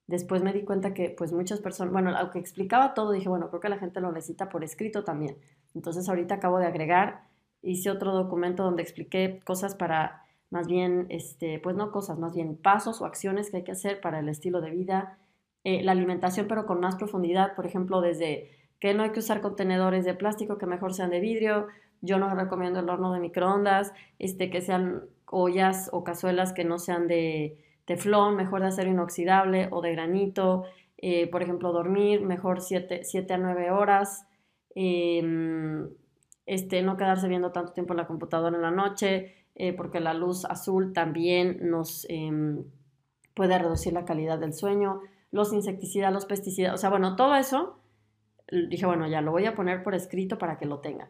Después 0.09 0.43
me 0.43 0.53
di 0.53 0.65
cuenta 0.65 0.93
que 0.93 1.15
pues 1.17 1.33
muchas 1.33 1.61
personas, 1.61 1.93
bueno, 1.93 2.11
aunque 2.17 2.41
explicaba 2.41 2.95
todo, 2.95 3.13
dije, 3.13 3.29
bueno, 3.29 3.49
creo 3.49 3.61
que 3.61 3.69
la 3.69 3.79
gente 3.79 4.01
lo 4.01 4.11
necesita 4.11 4.49
por 4.49 4.65
escrito 4.65 5.05
también. 5.05 5.37
Entonces 5.73 6.09
ahorita 6.09 6.37
acabo 6.37 6.59
de 6.59 6.67
agregar, 6.67 7.29
hice 7.63 7.91
otro 7.91 8.13
documento 8.13 8.65
donde 8.65 8.83
expliqué 8.83 9.41
cosas 9.45 9.77
para, 9.77 10.25
más 10.51 10.67
bien, 10.67 11.07
este, 11.11 11.61
pues 11.61 11.77
no 11.77 11.93
cosas, 11.93 12.19
más 12.19 12.35
bien 12.35 12.57
pasos 12.57 13.01
o 13.01 13.07
acciones 13.07 13.51
que 13.51 13.59
hay 13.59 13.65
que 13.65 13.73
hacer 13.73 14.01
para 14.01 14.19
el 14.19 14.29
estilo 14.29 14.61
de 14.61 14.71
vida, 14.71 15.19
eh, 15.63 15.85
la 15.85 15.93
alimentación, 15.93 16.49
pero 16.49 16.67
con 16.67 16.81
más 16.81 16.97
profundidad, 16.97 17.55
por 17.55 17.67
ejemplo, 17.67 18.01
desde 18.01 18.51
que 18.81 18.95
no 18.95 19.03
hay 19.05 19.11
que 19.11 19.21
usar 19.21 19.41
contenedores 19.41 20.05
de 20.05 20.15
plástico, 20.15 20.59
que 20.59 20.67
mejor 20.67 20.95
sean 20.95 21.11
de 21.11 21.21
vidrio, 21.21 21.69
yo 22.01 22.19
no 22.19 22.35
recomiendo 22.35 22.81
el 22.81 22.89
horno 22.89 23.13
de 23.13 23.21
microondas, 23.21 23.93
este, 24.19 24.51
que 24.51 24.61
sean 24.61 25.03
ollas 25.27 25.91
o 25.93 26.05
cazuelas 26.05 26.53
que 26.53 26.65
no 26.65 26.79
sean 26.79 27.07
de 27.07 27.59
teflón, 27.85 28.37
mejor 28.37 28.61
de 28.61 28.69
acero 28.69 28.91
inoxidable 28.91 29.69
o 29.71 29.81
de 29.81 29.93
granito. 29.93 30.65
Eh, 30.99 31.29
por 31.29 31.43
ejemplo, 31.43 31.73
dormir 31.73 32.23
mejor 32.23 32.61
7 32.61 33.03
a 33.33 33.39
9 33.39 33.71
horas. 33.71 34.27
Em, 34.75 35.89
este, 36.47 36.83
no 36.83 36.97
quedarse 36.97 37.29
viendo 37.29 37.53
tanto 37.53 37.73
tiempo 37.73 37.93
en 37.93 37.99
la 37.99 38.07
computadora 38.07 38.57
en 38.57 38.63
la 38.63 38.71
noche, 38.71 39.35
eh, 39.55 39.73
porque 39.75 40.01
la 40.01 40.15
luz 40.15 40.45
azul 40.45 40.93
también 40.93 41.59
nos 41.63 42.07
em, 42.09 42.65
puede 43.35 43.59
reducir 43.59 43.93
la 43.93 44.05
calidad 44.05 44.39
del 44.39 44.53
sueño. 44.53 45.01
Los 45.31 45.53
insecticidas, 45.53 46.13
los 46.13 46.27
pesticidas, 46.27 46.75
o 46.75 46.79
sea, 46.79 46.91
bueno, 46.91 47.17
todo 47.17 47.35
eso, 47.37 47.79
dije, 48.69 48.87
bueno, 48.87 49.07
ya 49.09 49.21
lo 49.21 49.31
voy 49.33 49.47
a 49.47 49.55
poner 49.55 49.83
por 49.83 49.95
escrito 49.95 50.39
para 50.39 50.59
que 50.59 50.67
lo 50.67 50.81
tengan. 50.81 51.09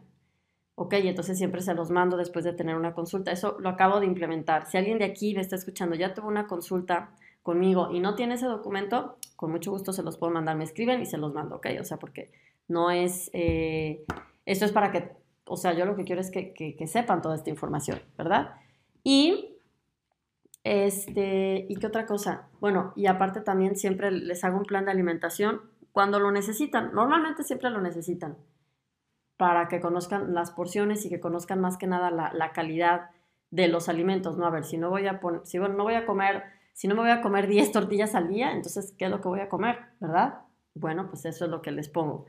Ok, 0.81 0.93
entonces 0.93 1.37
siempre 1.37 1.61
se 1.61 1.73
los 1.73 1.91
mando 1.91 2.15
después 2.15 2.45
de 2.45 2.53
tener 2.53 2.77
una 2.77 2.93
consulta. 2.93 3.33
Eso 3.33 3.57
lo 3.59 3.67
acabo 3.67 3.99
de 3.99 4.05
implementar. 4.05 4.65
Si 4.65 4.77
alguien 4.77 4.97
de 4.97 5.03
aquí 5.03 5.35
me 5.35 5.41
está 5.41 5.57
escuchando, 5.57 5.93
ya 5.93 6.13
tuvo 6.13 6.29
una 6.29 6.47
consulta 6.47 7.11
conmigo 7.43 7.89
y 7.91 7.99
no 7.99 8.15
tiene 8.15 8.35
ese 8.35 8.45
documento, 8.45 9.17
con 9.35 9.51
mucho 9.51 9.71
gusto 9.71 9.91
se 9.91 10.03
los 10.03 10.15
puedo 10.15 10.31
mandar. 10.31 10.55
Me 10.55 10.63
escriben 10.63 11.01
y 11.01 11.05
se 11.05 11.17
los 11.17 11.33
mando, 11.33 11.57
¿ok? 11.57 11.67
O 11.81 11.83
sea, 11.83 11.97
porque 11.97 12.31
no 12.69 12.91
es... 12.91 13.29
Eh, 13.33 14.05
esto 14.45 14.63
es 14.63 14.71
para 14.71 14.89
que, 14.93 15.11
o 15.43 15.57
sea, 15.57 15.73
yo 15.73 15.83
lo 15.83 15.97
que 15.97 16.05
quiero 16.05 16.21
es 16.21 16.31
que, 16.31 16.53
que, 16.53 16.87
sepan 16.87 17.21
toda 17.21 17.35
esta 17.35 17.49
información, 17.49 17.99
¿verdad? 18.17 18.55
Y 19.03 19.57
este, 20.63 21.65
¿y 21.67 21.75
qué 21.75 21.87
otra 21.87 22.05
cosa? 22.05 22.47
Bueno, 22.61 22.93
y 22.95 23.07
aparte 23.07 23.41
también 23.41 23.75
siempre 23.75 24.11
les 24.11 24.45
hago 24.45 24.57
un 24.57 24.63
plan 24.63 24.85
de 24.85 24.91
alimentación 24.91 25.59
cuando 25.91 26.21
lo 26.21 26.31
necesitan. 26.31 26.93
Normalmente 26.93 27.43
siempre 27.43 27.69
lo 27.69 27.81
necesitan 27.81 28.37
para 29.39 29.69
que 29.69 29.79
conozcan 29.79 30.33
las 30.33 30.51
porciones 30.51 31.05
y 31.05 31.09
que 31.09 31.21
conozcan 31.21 31.61
más 31.61 31.77
que 31.77 31.87
nada 31.87 32.11
la, 32.11 32.51
calidad 32.51 33.11
de 33.51 33.69
los 33.69 33.87
alimentos, 33.87 34.37
¿no? 34.37 34.45
A 34.45 34.49
ver, 34.49 34.65
si 34.65 34.77
no 34.77 34.89
voy 34.89 35.07
a 35.07 35.21
poner, 35.21 35.39
si 35.45 35.57
bueno, 35.59 35.75
no 35.75 35.85
voy 35.85 35.93
a 35.93 36.05
comer, 36.05 36.43
si 36.73 36.89
no 36.89 36.95
me 36.95 37.03
voy 37.03 37.11
a 37.11 37.21
comer 37.21 37.47
10 37.47 37.71
tortillas 37.71 38.15
al 38.15 38.27
día, 38.27 38.51
entonces, 38.51 38.93
¿qué 38.97 39.05
es 39.05 39.11
lo 39.11 39.21
que 39.21 39.29
voy 39.29 39.39
a 39.39 39.47
comer? 39.47 39.77
¿Verdad? 40.01 40.39
Bueno, 40.75 41.07
pues 41.07 41.23
eso 41.23 41.45
es 41.45 41.51
lo 41.51 41.61
que 41.61 41.71
les 41.71 41.87
pongo. 41.87 42.25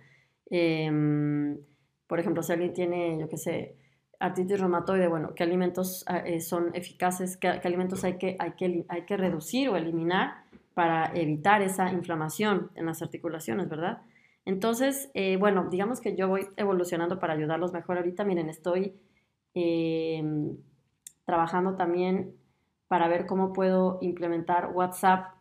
Em, 0.51 1.59
por 2.07 2.21
ejemplo, 2.21 2.45
si 2.45 2.53
alguien 2.53 2.75
tiene, 2.75 3.19
yo 3.19 3.29
qué 3.29 3.39
sé, 3.39 3.75
artritis 4.21 4.61
reumatoide, 4.61 5.09
bueno, 5.09 5.35
¿qué 5.35 5.43
alimentos 5.43 6.05
ah, 6.07 6.19
eh, 6.19 6.41
son 6.41 6.71
eficaces? 6.75 7.37
¿Qué, 7.37 7.49
alimentos 7.49 8.05
hay 8.05 8.19
que, 8.19 8.37
hay, 8.39 8.53
que, 8.53 8.87
hay 8.89 9.03
que 9.03 9.17
reducir 9.17 9.69
o 9.69 9.77
eliminar 9.77 10.45
para 10.75 11.07
evitar 11.13 11.61
esa 11.61 11.91
inflamación 11.91 12.71
en 12.77 12.87
las 12.87 13.03
articulaciones, 13.03 13.69
¿verdad? 13.69 14.03
Entonces, 14.45 15.11
eh, 15.15 15.37
bueno, 15.37 15.69
digamos 15.71 16.01
que 16.01 16.17
yo 16.17 16.29
voy 16.29 16.49
evolucionando 16.57 17.19
para 17.19 17.35
ayudarlos 17.35 17.73
mejor. 17.73 17.99
Ahorita, 17.99 18.25
miren, 18.25 18.49
estoy 18.49 18.95
em, 19.55 20.57
trabajando 21.25 21.77
también 21.77 22.37
para 22.89 23.09
ver 23.09 23.27
cómo 23.27 23.53
puedo 23.53 23.99
implementar 24.01 24.73
WhatsApp 24.75 25.35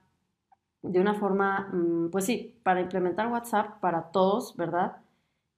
de 0.81 0.99
una 0.99 1.13
forma, 1.15 1.69
mm, 1.73 2.09
pues 2.11 2.25
sí, 2.25 2.59
para 2.63 2.81
implementar 2.81 3.27
WhatsApp 3.31 3.79
para 3.81 4.11
todos, 4.11 4.55
¿verdad? 4.55 4.97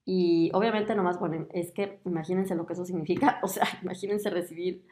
Y 0.06 0.52
obviamente 0.54 0.96
nomás, 0.96 1.20
bueno, 1.20 1.48
es 1.52 1.72
que 1.72 2.02
imagínense 2.06 2.56
lo 2.56 2.66
que 2.66 2.74
eso 2.74 2.86
significa, 2.86 3.40
o 3.44 3.48
sea, 3.48 3.66
imagínense 3.84 4.30
recibir 4.30 4.86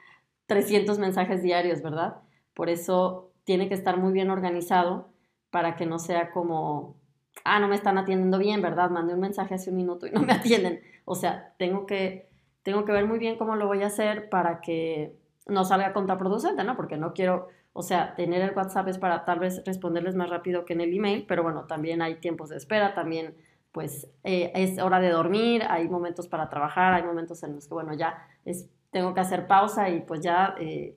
300 0.47 0.99
mensajes 0.99 1.41
diarios, 1.41 1.81
¿verdad? 1.81 2.17
Por 2.53 2.69
eso 2.69 3.31
tiene 3.43 3.67
que 3.69 3.75
estar 3.75 3.97
muy 3.97 4.13
bien 4.13 4.29
organizado 4.29 5.09
para 5.51 5.75
que 5.75 5.85
no 5.85 5.99
sea 5.99 6.31
como, 6.31 6.98
ah, 7.43 7.59
no 7.59 7.67
me 7.67 7.75
están 7.75 7.97
atendiendo 7.97 8.37
bien, 8.37 8.61
¿verdad? 8.61 8.89
Mandé 8.89 9.13
un 9.13 9.19
mensaje 9.19 9.55
hace 9.55 9.69
un 9.69 9.77
minuto 9.77 10.07
y 10.07 10.11
no 10.11 10.21
me 10.21 10.33
atienden. 10.33 10.81
O 11.05 11.15
sea, 11.15 11.53
tengo 11.57 11.85
que, 11.85 12.29
tengo 12.63 12.85
que 12.85 12.91
ver 12.91 13.05
muy 13.05 13.19
bien 13.19 13.37
cómo 13.37 13.55
lo 13.55 13.67
voy 13.67 13.83
a 13.83 13.87
hacer 13.87 14.29
para 14.29 14.61
que 14.61 15.15
no 15.47 15.65
salga 15.65 15.93
contraproducente, 15.93 16.63
¿no? 16.63 16.75
Porque 16.75 16.97
no 16.97 17.13
quiero, 17.13 17.47
o 17.73 17.81
sea, 17.81 18.15
tener 18.15 18.41
el 18.41 18.55
WhatsApp 18.55 18.87
es 18.87 18.97
para 18.97 19.25
tal 19.25 19.39
vez 19.39 19.63
responderles 19.65 20.15
más 20.15 20.29
rápido 20.29 20.65
que 20.65 20.73
en 20.73 20.81
el 20.81 20.93
email, 20.93 21.25
pero 21.27 21.43
bueno, 21.43 21.65
también 21.65 22.01
hay 22.01 22.15
tiempos 22.15 22.49
de 22.49 22.57
espera, 22.57 22.93
también 22.93 23.35
pues 23.71 24.07
eh, 24.23 24.51
es 24.55 24.79
hora 24.79 24.99
de 24.99 25.09
dormir, 25.09 25.63
hay 25.69 25.87
momentos 25.87 26.27
para 26.27 26.49
trabajar, 26.49 26.93
hay 26.93 27.03
momentos 27.03 27.43
en 27.43 27.55
los 27.55 27.67
que, 27.67 27.73
bueno, 27.73 27.93
ya 27.93 28.27
es, 28.45 28.67
tengo 28.91 29.13
que 29.13 29.19
hacer 29.19 29.47
pausa 29.47 29.89
y 29.89 30.01
pues 30.01 30.21
ya 30.21 30.55
eh, 30.59 30.95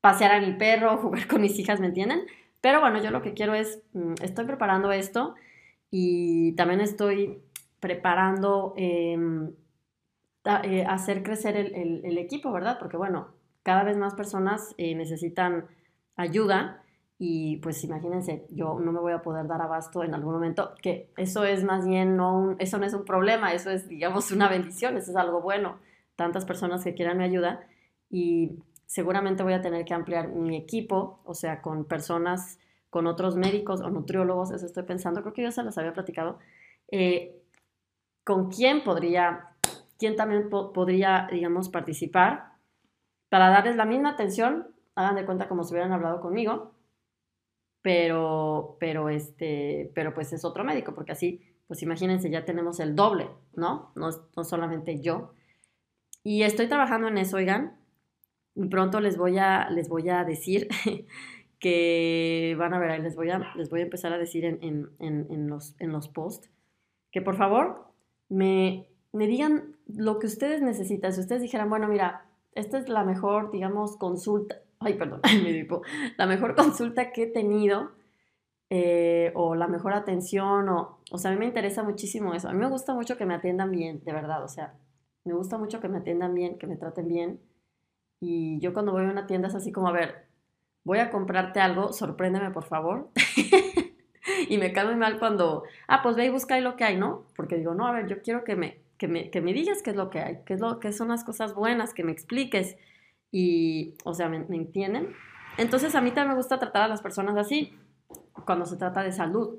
pasear 0.00 0.32
a 0.32 0.40
mi 0.40 0.52
perro, 0.52 0.96
jugar 1.02 1.26
con 1.26 1.40
mis 1.40 1.58
hijas, 1.58 1.80
¿me 1.80 1.86
entienden? 1.86 2.26
Pero 2.60 2.80
bueno, 2.80 3.02
yo 3.02 3.10
lo 3.10 3.22
que 3.22 3.34
quiero 3.34 3.54
es, 3.54 3.82
mm, 3.92 4.14
estoy 4.22 4.44
preparando 4.44 4.92
esto 4.92 5.34
y 5.90 6.54
también 6.56 6.80
estoy 6.80 7.42
preparando 7.80 8.74
em, 8.76 9.52
eh, 10.64 10.84
hacer 10.86 11.22
crecer 11.22 11.56
el, 11.56 12.18
equipo, 12.18 12.52
¿verdad? 12.52 12.78
Porque 12.78 12.96
bueno, 12.96 13.34
cada 13.62 13.84
vez 13.84 13.96
más 13.96 14.14
personas 14.14 14.74
necesitan 14.78 15.66
ayuda 16.16 16.82
y 17.18 17.56
pues 17.58 17.82
imagínense, 17.84 18.46
yo 18.50 18.78
no 18.78 18.92
me 18.92 19.00
voy 19.00 19.12
a 19.12 19.22
poder 19.22 19.46
dar 19.46 19.62
abasto 19.62 20.02
en 20.02 20.14
algún 20.14 20.34
momento, 20.34 20.74
que 20.82 21.10
eso 21.16 21.44
es 21.44 21.64
más 21.64 21.86
bien, 21.86 22.16
no 22.16 22.56
eso 22.58 22.78
no 22.78 22.84
es 22.84 22.92
un 22.92 23.04
problema, 23.04 23.54
eso 23.54 23.70
es, 23.70 23.88
digamos, 23.88 24.32
una 24.32 24.48
bendición, 24.48 24.96
eso 24.96 25.12
es 25.12 25.16
algo 25.16 25.40
bueno. 25.40 25.78
Tantas 26.14 26.44
personas 26.44 26.84
que 26.84 26.94
quieran 26.94 27.18
mi 27.18 27.24
ayuda 27.24 27.60
y 28.10 28.58
seguramente 28.86 29.42
voy 29.42 29.54
a 29.54 29.62
tener 29.62 29.84
que 29.84 29.94
ampliar 29.94 30.28
mi 30.28 30.56
equipo, 30.56 31.20
o 31.24 31.34
sea, 31.34 31.62
con 31.62 31.84
personas, 31.84 32.58
con 32.96 33.06
otros 33.06 33.36
médicos 33.36 33.82
o 33.82 33.90
nutriólogos, 33.90 34.52
eso 34.52 34.64
estoy 34.64 34.84
pensando, 34.84 35.20
creo 35.20 35.34
que 35.34 35.42
yo 35.42 35.52
se 35.52 35.62
los 35.62 35.76
había 35.76 35.92
platicado, 35.92 36.38
eh, 36.90 37.36
con 38.24 38.50
quién 38.50 38.84
podría, 38.84 39.50
quién 39.98 40.16
también 40.16 40.48
podría, 40.48 41.28
digamos, 41.30 41.68
participar 41.68 42.54
para 43.28 43.50
darles 43.50 43.76
la 43.76 43.84
misma 43.84 44.12
atención, 44.12 44.68
hagan 44.94 45.14
de 45.14 45.26
cuenta 45.26 45.46
como 45.46 45.62
si 45.62 45.74
hubieran 45.74 45.92
hablado 45.92 46.22
conmigo, 46.22 46.72
pero, 47.82 48.78
pero, 48.80 49.10
este, 49.10 49.92
pero 49.94 50.14
pues 50.14 50.32
es 50.32 50.46
otro 50.46 50.64
médico, 50.64 50.94
porque 50.94 51.12
así, 51.12 51.42
pues 51.66 51.82
imagínense, 51.82 52.30
ya 52.30 52.46
tenemos 52.46 52.80
el 52.80 52.96
doble, 52.96 53.28
¿no? 53.52 53.92
No, 53.94 54.08
no 54.34 54.44
solamente 54.44 55.02
yo. 55.02 55.34
Y 56.22 56.44
estoy 56.44 56.66
trabajando 56.66 57.08
en 57.08 57.18
eso, 57.18 57.36
oigan, 57.36 57.76
y 58.54 58.68
pronto 58.68 59.00
les 59.00 59.18
voy 59.18 59.36
a, 59.36 59.68
les 59.68 59.90
voy 59.90 60.08
a 60.08 60.24
decir 60.24 60.68
que 61.58 62.54
van 62.58 62.74
a 62.74 62.78
ver, 62.78 63.00
les 63.00 63.16
voy 63.16 63.30
a, 63.30 63.52
les 63.56 63.70
voy 63.70 63.80
a 63.80 63.84
empezar 63.84 64.12
a 64.12 64.18
decir 64.18 64.44
en, 64.44 64.58
en, 64.62 65.26
en, 65.30 65.48
los, 65.48 65.74
en 65.78 65.92
los 65.92 66.08
posts, 66.08 66.50
que 67.10 67.22
por 67.22 67.36
favor 67.36 67.86
me, 68.28 68.88
me 69.12 69.26
digan 69.26 69.76
lo 69.86 70.18
que 70.18 70.26
ustedes 70.26 70.62
necesitan. 70.62 71.12
Si 71.12 71.20
ustedes 71.20 71.42
dijeran, 71.42 71.70
bueno, 71.70 71.88
mira, 71.88 72.26
esta 72.52 72.78
es 72.78 72.88
la 72.88 73.04
mejor, 73.04 73.50
digamos, 73.50 73.96
consulta, 73.96 74.56
ay, 74.80 74.94
perdón, 74.94 75.20
me 75.42 75.66
la 76.16 76.26
mejor 76.26 76.54
consulta 76.54 77.12
que 77.12 77.24
he 77.24 77.26
tenido 77.26 77.92
eh, 78.68 79.32
o 79.34 79.54
la 79.54 79.68
mejor 79.68 79.94
atención, 79.94 80.68
o, 80.68 80.98
o 81.10 81.18
sea, 81.18 81.30
a 81.30 81.34
mí 81.34 81.38
me 81.38 81.46
interesa 81.46 81.82
muchísimo 81.82 82.34
eso. 82.34 82.48
A 82.48 82.52
mí 82.52 82.58
me 82.58 82.68
gusta 82.68 82.94
mucho 82.94 83.16
que 83.16 83.24
me 83.24 83.34
atiendan 83.34 83.70
bien, 83.70 84.02
de 84.04 84.12
verdad, 84.12 84.44
o 84.44 84.48
sea, 84.48 84.74
me 85.24 85.34
gusta 85.34 85.56
mucho 85.56 85.80
que 85.80 85.88
me 85.88 85.98
atiendan 85.98 86.34
bien, 86.34 86.58
que 86.58 86.66
me 86.66 86.76
traten 86.76 87.08
bien. 87.08 87.40
Y 88.20 88.58
yo 88.60 88.72
cuando 88.72 88.92
voy 88.92 89.04
a 89.04 89.10
una 89.10 89.26
tienda 89.26 89.48
es 89.48 89.54
así 89.54 89.72
como, 89.72 89.88
a 89.88 89.92
ver, 89.92 90.25
voy 90.86 91.00
a 91.00 91.10
comprarte 91.10 91.58
algo, 91.58 91.92
sorpréndeme 91.92 92.52
por 92.52 92.64
favor. 92.64 93.10
y 94.48 94.56
me 94.56 94.72
cae 94.72 94.86
muy 94.86 94.94
mal 94.94 95.18
cuando, 95.18 95.64
ah, 95.88 96.00
pues 96.00 96.14
ve 96.14 96.26
y 96.26 96.30
busca 96.30 96.58
lo 96.60 96.76
que 96.76 96.84
hay, 96.84 96.96
¿no? 96.96 97.26
Porque 97.34 97.56
digo, 97.56 97.74
no, 97.74 97.88
a 97.88 97.92
ver, 97.92 98.06
yo 98.06 98.22
quiero 98.22 98.44
que 98.44 98.54
me, 98.54 98.78
que 98.96 99.08
me, 99.08 99.30
que 99.30 99.40
me 99.40 99.52
digas 99.52 99.82
qué 99.82 99.90
es 99.90 99.96
lo 99.96 100.10
que 100.10 100.20
hay, 100.20 100.38
qué, 100.46 100.54
es 100.54 100.60
lo, 100.60 100.78
qué 100.78 100.92
son 100.92 101.08
las 101.08 101.24
cosas 101.24 101.56
buenas, 101.56 101.92
que 101.92 102.04
me 102.04 102.12
expliques 102.12 102.76
y, 103.32 103.96
o 104.04 104.14
sea, 104.14 104.28
¿me, 104.28 104.36
entienden? 104.36 105.12
Entonces 105.58 105.92
a 105.96 106.00
mí 106.00 106.10
también 106.10 106.28
me 106.28 106.36
gusta 106.36 106.60
tratar 106.60 106.82
a 106.82 106.88
las 106.88 107.02
personas 107.02 107.36
así, 107.36 107.76
cuando 108.44 108.64
se 108.64 108.76
trata 108.76 109.02
de 109.02 109.10
salud. 109.10 109.58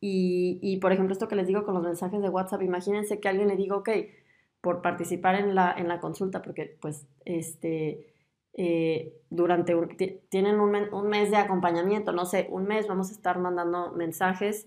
Y, 0.00 0.60
y, 0.62 0.76
por 0.76 0.92
ejemplo, 0.92 1.12
esto 1.12 1.26
que 1.26 1.34
les 1.34 1.48
digo 1.48 1.64
con 1.64 1.74
los 1.74 1.82
mensajes 1.82 2.22
de 2.22 2.28
WhatsApp, 2.28 2.62
imagínense 2.62 3.18
que 3.18 3.28
alguien 3.28 3.48
le 3.48 3.56
diga, 3.56 3.74
ok, 3.74 3.90
por 4.60 4.80
participar 4.80 5.34
en 5.34 5.56
la, 5.56 5.74
en 5.76 5.88
la 5.88 5.98
consulta, 5.98 6.40
porque 6.40 6.76
pues 6.80 7.04
este, 7.24 8.14
eh, 8.54 9.14
durante 9.30 9.76
tienen 10.28 10.60
un, 10.60 10.74
un, 10.92 11.08
mes 11.08 11.30
de 11.30 11.36
acompañamiento, 11.36 12.12
no 12.12 12.24
sé, 12.24 12.48
un 12.50 12.64
mes 12.64 12.88
vamos 12.88 13.10
a 13.10 13.12
estar 13.12 13.38
mandando 13.38 13.92
mensajes 13.92 14.66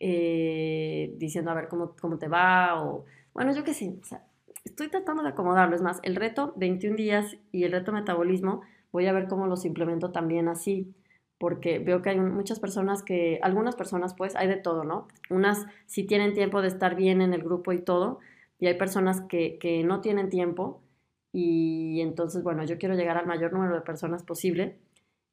eh, 0.00 1.12
diciendo 1.18 1.50
a 1.50 1.54
ver 1.54 1.68
cómo, 1.68 1.94
cómo 2.00 2.18
te 2.18 2.28
va 2.28 2.82
o, 2.82 3.04
bueno, 3.34 3.52
yo 3.54 3.64
qué 3.64 3.74
sé, 3.74 3.94
o 4.00 4.04
sea, 4.04 4.24
estoy 4.64 4.88
tratando 4.88 5.22
de 5.22 5.30
acomodarlo. 5.30 5.74
Es 5.76 5.82
más, 5.82 6.00
el 6.02 6.16
reto 6.16 6.54
21 6.56 6.96
días 6.96 7.36
y 7.52 7.64
el 7.64 7.72
reto 7.72 7.92
metabolismo, 7.92 8.62
voy 8.92 9.06
a 9.06 9.12
ver 9.12 9.28
cómo 9.28 9.46
los 9.46 9.64
implemento 9.64 10.10
también 10.10 10.48
así, 10.48 10.94
porque 11.38 11.78
veo 11.78 12.02
que 12.02 12.10
hay 12.10 12.20
muchas 12.20 12.60
personas 12.60 13.02
que, 13.02 13.38
algunas 13.42 13.76
personas 13.76 14.14
pues, 14.14 14.36
hay 14.36 14.48
de 14.48 14.56
todo, 14.56 14.84
¿no? 14.84 15.08
Unas 15.30 15.66
sí 15.86 16.04
tienen 16.04 16.34
tiempo 16.34 16.62
de 16.62 16.68
estar 16.68 16.96
bien 16.96 17.22
en 17.22 17.34
el 17.34 17.42
grupo 17.42 17.72
y 17.72 17.80
todo, 17.80 18.20
y 18.58 18.66
hay 18.66 18.74
personas 18.74 19.22
que, 19.22 19.58
que 19.58 19.82
no 19.84 20.00
tienen 20.00 20.28
tiempo, 20.28 20.82
y 21.32 22.00
entonces, 22.00 22.42
bueno, 22.42 22.64
yo 22.64 22.78
quiero 22.78 22.94
llegar 22.94 23.16
al 23.16 23.26
mayor 23.26 23.52
número 23.52 23.74
de 23.74 23.80
personas 23.82 24.22
posible, 24.22 24.78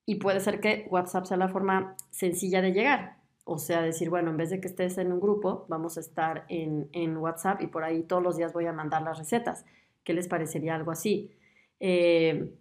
y 0.05 0.15
puede 0.15 0.39
ser 0.39 0.59
que 0.61 0.87
WhatsApp 0.89 1.25
sea 1.25 1.37
la 1.37 1.49
forma 1.49 1.95
sencilla 2.11 2.61
de 2.61 2.71
llegar, 2.71 3.17
o 3.43 3.57
sea, 3.57 3.81
decir, 3.81 4.09
bueno, 4.09 4.29
en 4.31 4.37
vez 4.37 4.49
de 4.49 4.59
que 4.59 4.67
estés 4.67 4.97
en 4.97 5.11
un 5.11 5.21
grupo, 5.21 5.65
vamos 5.69 5.97
a 5.97 6.01
estar 6.01 6.45
en, 6.49 6.89
en 6.91 7.15
WhatsApp 7.15 7.61
y 7.61 7.67
por 7.67 7.83
ahí 7.83 8.03
todos 8.03 8.21
los 8.21 8.35
días 8.35 8.51
voy 8.51 8.65
a 8.65 8.73
mandar 8.73 9.01
las 9.03 9.17
recetas. 9.17 9.65
¿Qué 10.03 10.13
les 10.13 10.27
parecería 10.27 10.75
algo 10.75 10.91
así? 10.91 11.31
Eh, 11.79 12.53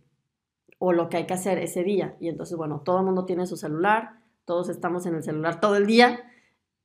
o 0.79 0.93
lo 0.93 1.09
que 1.09 1.17
hay 1.17 1.27
que 1.27 1.35
hacer 1.35 1.59
ese 1.59 1.83
día. 1.83 2.17
Y 2.21 2.29
entonces, 2.29 2.57
bueno, 2.57 2.83
todo 2.85 3.01
el 3.01 3.05
mundo 3.05 3.25
tiene 3.25 3.47
su 3.47 3.57
celular, 3.57 4.21
todos 4.45 4.69
estamos 4.69 5.07
en 5.07 5.17
el 5.17 5.25
celular 5.25 5.59
todo 5.59 5.77
el 5.77 5.87
día. 5.87 6.31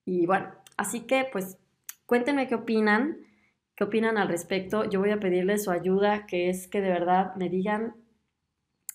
Y 0.03 0.25
bueno, 0.25 0.50
así 0.77 1.01
que 1.01 1.27
pues 1.31 1.58
cuéntenme 2.08 2.48
qué 2.48 2.55
opinan, 2.55 3.17
qué 3.82 3.86
opinan 3.86 4.20
al 4.20 4.28
respecto. 4.28 4.88
Yo 4.88 5.00
voy 5.00 5.10
a 5.10 5.20
pedirles 5.20 5.64
su 5.64 5.72
ayuda, 5.72 6.28
que 6.28 6.50
es 6.50 6.68
que 6.68 6.82
de 6.82 6.90
verdad 6.90 7.34
me 7.36 7.50
digan 7.50 7.96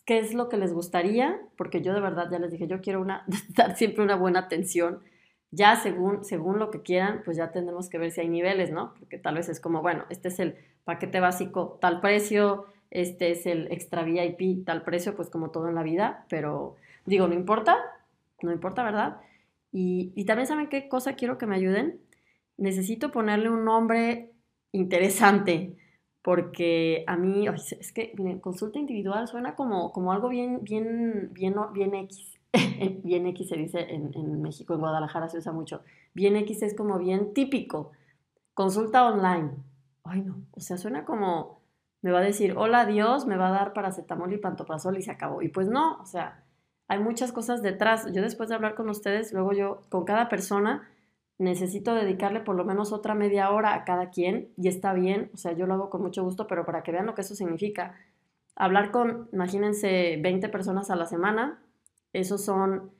qué 0.05 0.21
es 0.21 0.33
lo 0.33 0.49
que 0.49 0.59
les 0.59 0.73
gustaría, 0.73 1.41
porque 1.57 1.83
yo 1.83 1.93
de 1.93 2.01
verdad 2.01 2.29
ya 2.31 2.39
les 2.39 2.53
dije, 2.53 2.69
yo 2.69 2.81
quiero 2.81 3.01
una, 3.01 3.25
dar 3.49 3.77
siempre 3.77 4.05
una 4.05 4.15
buena 4.15 4.39
atención. 4.39 5.03
Ya 5.51 5.75
según, 5.75 6.25
según 6.25 6.61
lo 6.61 6.71
que 6.71 6.83
quieran, 6.83 7.23
pues 7.25 7.37
ya 7.37 7.51
tendremos 7.51 7.89
que 7.89 7.99
ver 7.99 8.13
si 8.13 8.21
hay 8.21 8.29
niveles, 8.29 8.71
¿no? 8.71 8.95
Porque 8.95 9.19
tal 9.19 9.35
vez 9.35 9.49
es 9.49 9.59
como, 9.59 9.83
bueno, 9.83 10.05
este 10.09 10.29
es 10.29 10.39
el 10.39 10.55
paquete 10.85 11.19
básico, 11.19 11.79
tal 11.81 12.01
precio, 12.01 12.67
este 12.93 13.33
es 13.33 13.45
el 13.47 13.67
extra 13.73 14.05
VIP, 14.05 14.65
tal 14.65 14.85
precio, 14.85 15.17
pues 15.17 15.31
como 15.31 15.51
todo 15.51 15.69
en 15.69 15.75
la 15.75 15.83
vida, 15.83 16.27
pero 16.29 16.77
digo, 17.07 17.27
no 17.27 17.35
importa, 17.35 17.77
no 18.41 18.53
importa, 18.53 18.85
¿verdad? 18.85 19.17
Y, 19.73 20.13
y 20.15 20.27
también 20.27 20.47
saben 20.47 20.69
qué 20.69 20.89
cosa 20.89 21.17
quiero 21.17 21.39
que 21.39 21.47
me 21.47 21.57
ayuden. 21.57 22.01
Necesito 22.57 23.11
ponerle 23.11 23.51
un 23.51 23.65
nombre 23.65 24.36
interesante 24.77 25.77
porque 26.27 27.05
a 27.07 27.17
mí, 27.17 27.47
es 27.47 27.93
que 27.93 28.13
consulta 28.41 28.81
individual 28.81 29.29
suena 29.29 29.55
como, 29.55 29.93
como 29.93 30.13
algo 30.13 30.29
bien, 30.29 30.59
bien, 30.65 31.31
bien, 31.33 31.55
bien 31.73 31.95
X. 31.95 32.41
bien 33.05 33.27
X 33.29 33.49
se 33.49 33.57
dice 33.57 33.95
en, 33.95 34.13
en, 34.13 34.43
México, 34.43 34.75
en 34.75 34.81
Guadalajara 34.81 35.29
se 35.29 35.39
usa 35.39 35.53
mucho. 35.53 35.83
Bien 36.15 36.35
X 36.35 36.63
es 36.63 36.75
como 36.75 36.99
bien 36.99 37.33
típico. 37.33 37.93
Consulta 38.55 39.07
online. 39.07 39.53
Ay, 40.03 40.23
no, 40.23 40.43
o 40.51 40.59
sea, 40.59 40.77
suena 40.79 41.05
como, 41.05 41.61
me 42.03 42.11
va 42.11 42.19
a 42.19 42.23
decir, 42.23 42.55
hola 42.57 42.87
Dios, 42.87 43.27
me 43.27 43.37
va 43.37 43.47
a 43.47 43.53
dar 43.53 43.73
paracetamol 43.73 44.33
y 44.33 44.39
pantoprazol 44.39 44.99
y 44.99 45.03
se 45.03 45.13
acabó. 45.13 45.43
Y 45.43 45.49
pues 45.49 45.69
no, 45.69 45.99
o 45.99 46.07
sea, 46.07 46.43
hay 46.89 46.99
muchas 46.99 47.31
cosas 47.31 47.63
detrás. 47.63 48.13
Yo 48.13 48.23
después 48.23 48.49
de 48.49 48.57
hablar 48.57 48.75
con 48.75 48.89
ustedes, 48.89 49.33
luego 49.33 49.53
yo, 49.53 49.83
con 49.91 50.05
cada 50.05 50.29
persona, 50.29 50.89
necesito 51.39 51.95
dedicarle 51.95 52.41
por 52.41 52.57
lo 52.57 52.65
menos 52.65 52.93
otra 52.93 53.15
media 53.15 53.51
hora 53.51 53.75
a 53.75 53.85
cada 53.85 54.11
quien 54.11 54.49
y 54.57 54.69
está 54.69 54.93
bien, 54.95 55.31
o 55.35 55.37
sea, 55.37 55.53
yo 55.53 55.67
lo 55.67 55.75
hago 55.75 55.91
con 55.91 56.03
mucho 56.03 56.23
gusto, 56.23 56.47
pero 56.47 56.65
para 56.65 56.83
que 56.83 56.93
vean 56.93 57.07
lo 57.07 57.15
que 57.15 57.21
eso 57.21 57.35
significa, 57.35 57.95
hablar 58.55 58.91
con, 58.91 59.29
imagínense, 59.33 60.19
20 60.23 60.49
personas 60.49 60.91
a 60.91 60.97
la 60.97 61.07
semana, 61.07 61.63
esos 62.13 62.45
son 62.45 62.91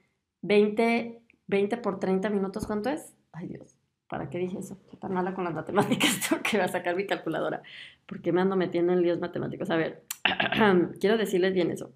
20, 0.43 1.23
20 1.47 1.77
por 1.79 1.99
30 1.99 2.29
minutos, 2.31 2.67
¿cuánto 2.67 2.91
es? 2.91 3.15
Ay 3.33 3.49
Dios, 3.49 3.75
¿para 4.09 4.29
qué 4.29 4.39
dije 4.39 4.59
eso? 4.59 4.79
Qué 4.91 4.97
tan 4.99 5.15
mala 5.15 5.35
con 5.35 5.45
las 5.45 5.55
matemáticas, 5.55 6.21
tengo 6.29 6.43
que 6.43 6.59
voy 6.59 6.67
a 6.67 6.69
sacar 6.69 6.95
mi 6.95 7.07
calculadora, 7.07 7.63
porque 8.07 8.33
me 8.33 8.43
ando 8.43 8.57
metiendo 8.57 8.93
en 8.93 9.01
líos 9.03 9.19
matemáticos. 9.19 9.71
A 9.71 9.77
ver, 9.77 10.05
quiero 11.01 11.17
decirles 11.17 11.55
bien 11.55 11.71
eso. 11.71 11.93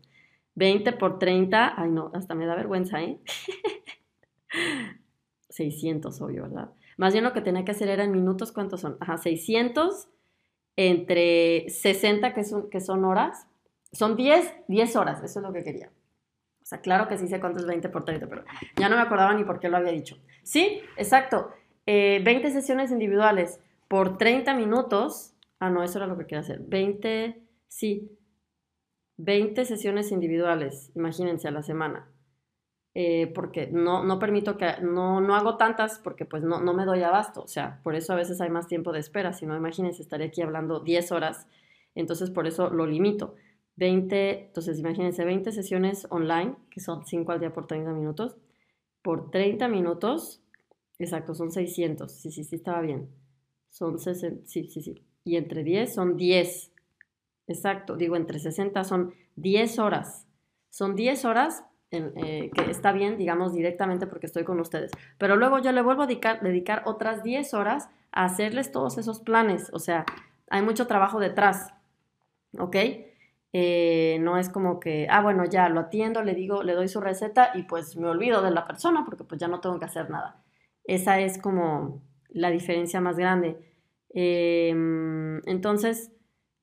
20 0.54 0.92
por 0.94 1.18
30, 1.18 1.74
ay 1.80 1.90
no, 1.90 2.10
hasta 2.14 2.34
me 2.34 2.46
da 2.46 2.54
vergüenza, 2.54 3.02
¿eh? 3.02 3.20
600, 5.50 6.20
obvio, 6.22 6.42
¿verdad? 6.44 6.70
Más 6.96 7.12
bien 7.12 7.24
lo 7.24 7.32
que 7.32 7.40
tenía 7.40 7.64
que 7.64 7.72
hacer 7.72 7.88
era 7.88 8.04
en 8.04 8.12
minutos, 8.12 8.52
¿cuántos 8.52 8.80
son? 8.80 8.96
Ajá, 9.00 9.18
600 9.18 10.08
entre 10.76 11.68
60 11.68 12.32
que 12.32 12.44
son, 12.44 12.70
que 12.70 12.80
son 12.80 13.04
horas. 13.04 13.46
Son 13.92 14.16
10, 14.16 14.54
10 14.68 14.96
horas, 14.96 15.22
eso 15.22 15.40
es 15.40 15.46
lo 15.46 15.52
que 15.52 15.64
quería. 15.64 15.90
O 16.62 16.66
sea, 16.66 16.80
claro 16.80 17.08
que 17.08 17.18
sí 17.18 17.26
sé 17.26 17.40
cuánto 17.40 17.58
es 17.58 17.66
20 17.66 17.88
por 17.88 18.04
30, 18.04 18.28
pero 18.28 18.44
ya 18.76 18.88
no 18.88 18.96
me 18.96 19.02
acordaba 19.02 19.34
ni 19.34 19.44
por 19.44 19.58
qué 19.58 19.68
lo 19.68 19.76
había 19.76 19.92
dicho. 19.92 20.16
Sí, 20.44 20.80
exacto. 20.96 21.50
20 21.86 22.46
eh, 22.46 22.50
sesiones 22.50 22.92
individuales 22.92 23.60
por 23.88 24.16
30 24.16 24.54
minutos. 24.54 25.34
Ah, 25.58 25.70
no, 25.70 25.82
eso 25.82 25.98
era 25.98 26.06
lo 26.06 26.16
que 26.16 26.24
quería 26.24 26.40
hacer. 26.40 26.60
20, 26.60 27.42
sí. 27.66 28.16
20 29.16 29.64
sesiones 29.64 30.12
individuales, 30.12 30.92
imagínense, 30.94 31.48
a 31.48 31.50
la 31.50 31.62
semana. 31.62 32.08
Eh, 32.94 33.28
porque 33.34 33.68
no, 33.68 34.02
no 34.02 34.18
permito 34.18 34.56
que, 34.56 34.80
no, 34.82 35.20
no 35.20 35.36
hago 35.36 35.56
tantas 35.56 36.00
porque 36.00 36.24
pues 36.24 36.42
no, 36.42 36.60
no 36.60 36.74
me 36.74 36.84
doy 36.84 37.02
abasto, 37.04 37.42
o 37.42 37.46
sea, 37.46 37.80
por 37.84 37.94
eso 37.94 38.12
a 38.12 38.16
veces 38.16 38.40
hay 38.40 38.50
más 38.50 38.66
tiempo 38.66 38.90
de 38.90 38.98
espera, 38.98 39.32
si 39.32 39.46
no, 39.46 39.56
imagínense, 39.56 40.02
estaré 40.02 40.24
aquí 40.24 40.42
hablando 40.42 40.80
10 40.80 41.12
horas, 41.12 41.46
entonces 41.94 42.30
por 42.30 42.48
eso 42.48 42.68
lo 42.70 42.86
limito. 42.86 43.36
20, 43.76 44.46
entonces 44.46 44.78
imagínense, 44.78 45.24
20 45.24 45.52
sesiones 45.52 46.06
online, 46.10 46.56
que 46.70 46.80
son 46.80 47.06
5 47.06 47.32
al 47.32 47.40
día 47.40 47.52
por 47.52 47.66
30 47.66 47.92
minutos, 47.92 48.36
por 49.02 49.30
30 49.30 49.68
minutos, 49.68 50.42
exacto, 50.98 51.34
son 51.34 51.52
600, 51.52 52.12
sí, 52.12 52.30
sí, 52.32 52.44
sí, 52.44 52.56
estaba 52.56 52.80
bien, 52.82 53.08
son 53.70 53.98
60, 53.98 54.42
sí, 54.46 54.68
sí, 54.68 54.82
sí, 54.82 55.02
y 55.24 55.36
entre 55.36 55.62
10 55.62 55.94
son 55.94 56.16
10, 56.16 56.72
exacto, 57.46 57.96
digo, 57.96 58.16
entre 58.16 58.40
60 58.40 58.84
son 58.84 59.14
10 59.36 59.78
horas, 59.78 60.26
son 60.68 60.96
10 60.96 61.24
horas 61.24 61.64
eh, 61.92 62.50
que 62.54 62.70
está 62.70 62.92
bien, 62.92 63.16
digamos, 63.16 63.52
directamente 63.52 64.06
porque 64.06 64.26
estoy 64.26 64.44
con 64.44 64.60
ustedes. 64.60 64.92
Pero 65.18 65.36
luego 65.36 65.58
yo 65.58 65.72
le 65.72 65.82
vuelvo 65.82 66.02
a 66.02 66.06
dedicar, 66.06 66.82
otras 66.84 67.22
10 67.22 67.52
horas 67.54 67.88
a 68.12 68.24
hacerles 68.24 68.70
todos 68.70 68.98
esos 68.98 69.20
planes. 69.20 69.70
O 69.72 69.78
sea, 69.78 70.04
hay 70.48 70.62
mucho 70.62 70.86
trabajo 70.86 71.18
detrás, 71.18 71.74
¿ok? 72.58 72.76
Eh, 73.52 74.18
no 74.20 74.36
es 74.38 74.48
como 74.48 74.78
que, 74.78 75.08
ah, 75.10 75.20
bueno, 75.22 75.44
ya 75.44 75.68
lo 75.68 75.80
atiendo, 75.80 76.22
le 76.22 76.34
digo, 76.34 76.62
le 76.62 76.74
doy 76.74 76.86
su 76.88 77.00
receta 77.00 77.50
y 77.54 77.64
pues 77.64 77.96
me 77.96 78.06
olvido 78.08 78.42
de 78.42 78.52
la 78.52 78.64
persona 78.66 79.04
porque 79.04 79.24
pues 79.24 79.40
ya 79.40 79.48
no 79.48 79.60
tengo 79.60 79.78
que 79.78 79.86
hacer 79.86 80.10
nada. 80.10 80.42
Esa 80.84 81.20
es 81.20 81.38
como 81.38 82.02
la 82.28 82.50
diferencia 82.50 83.00
más 83.00 83.16
grande. 83.16 83.58
Em, 84.10 85.38
entonces, 85.46 86.12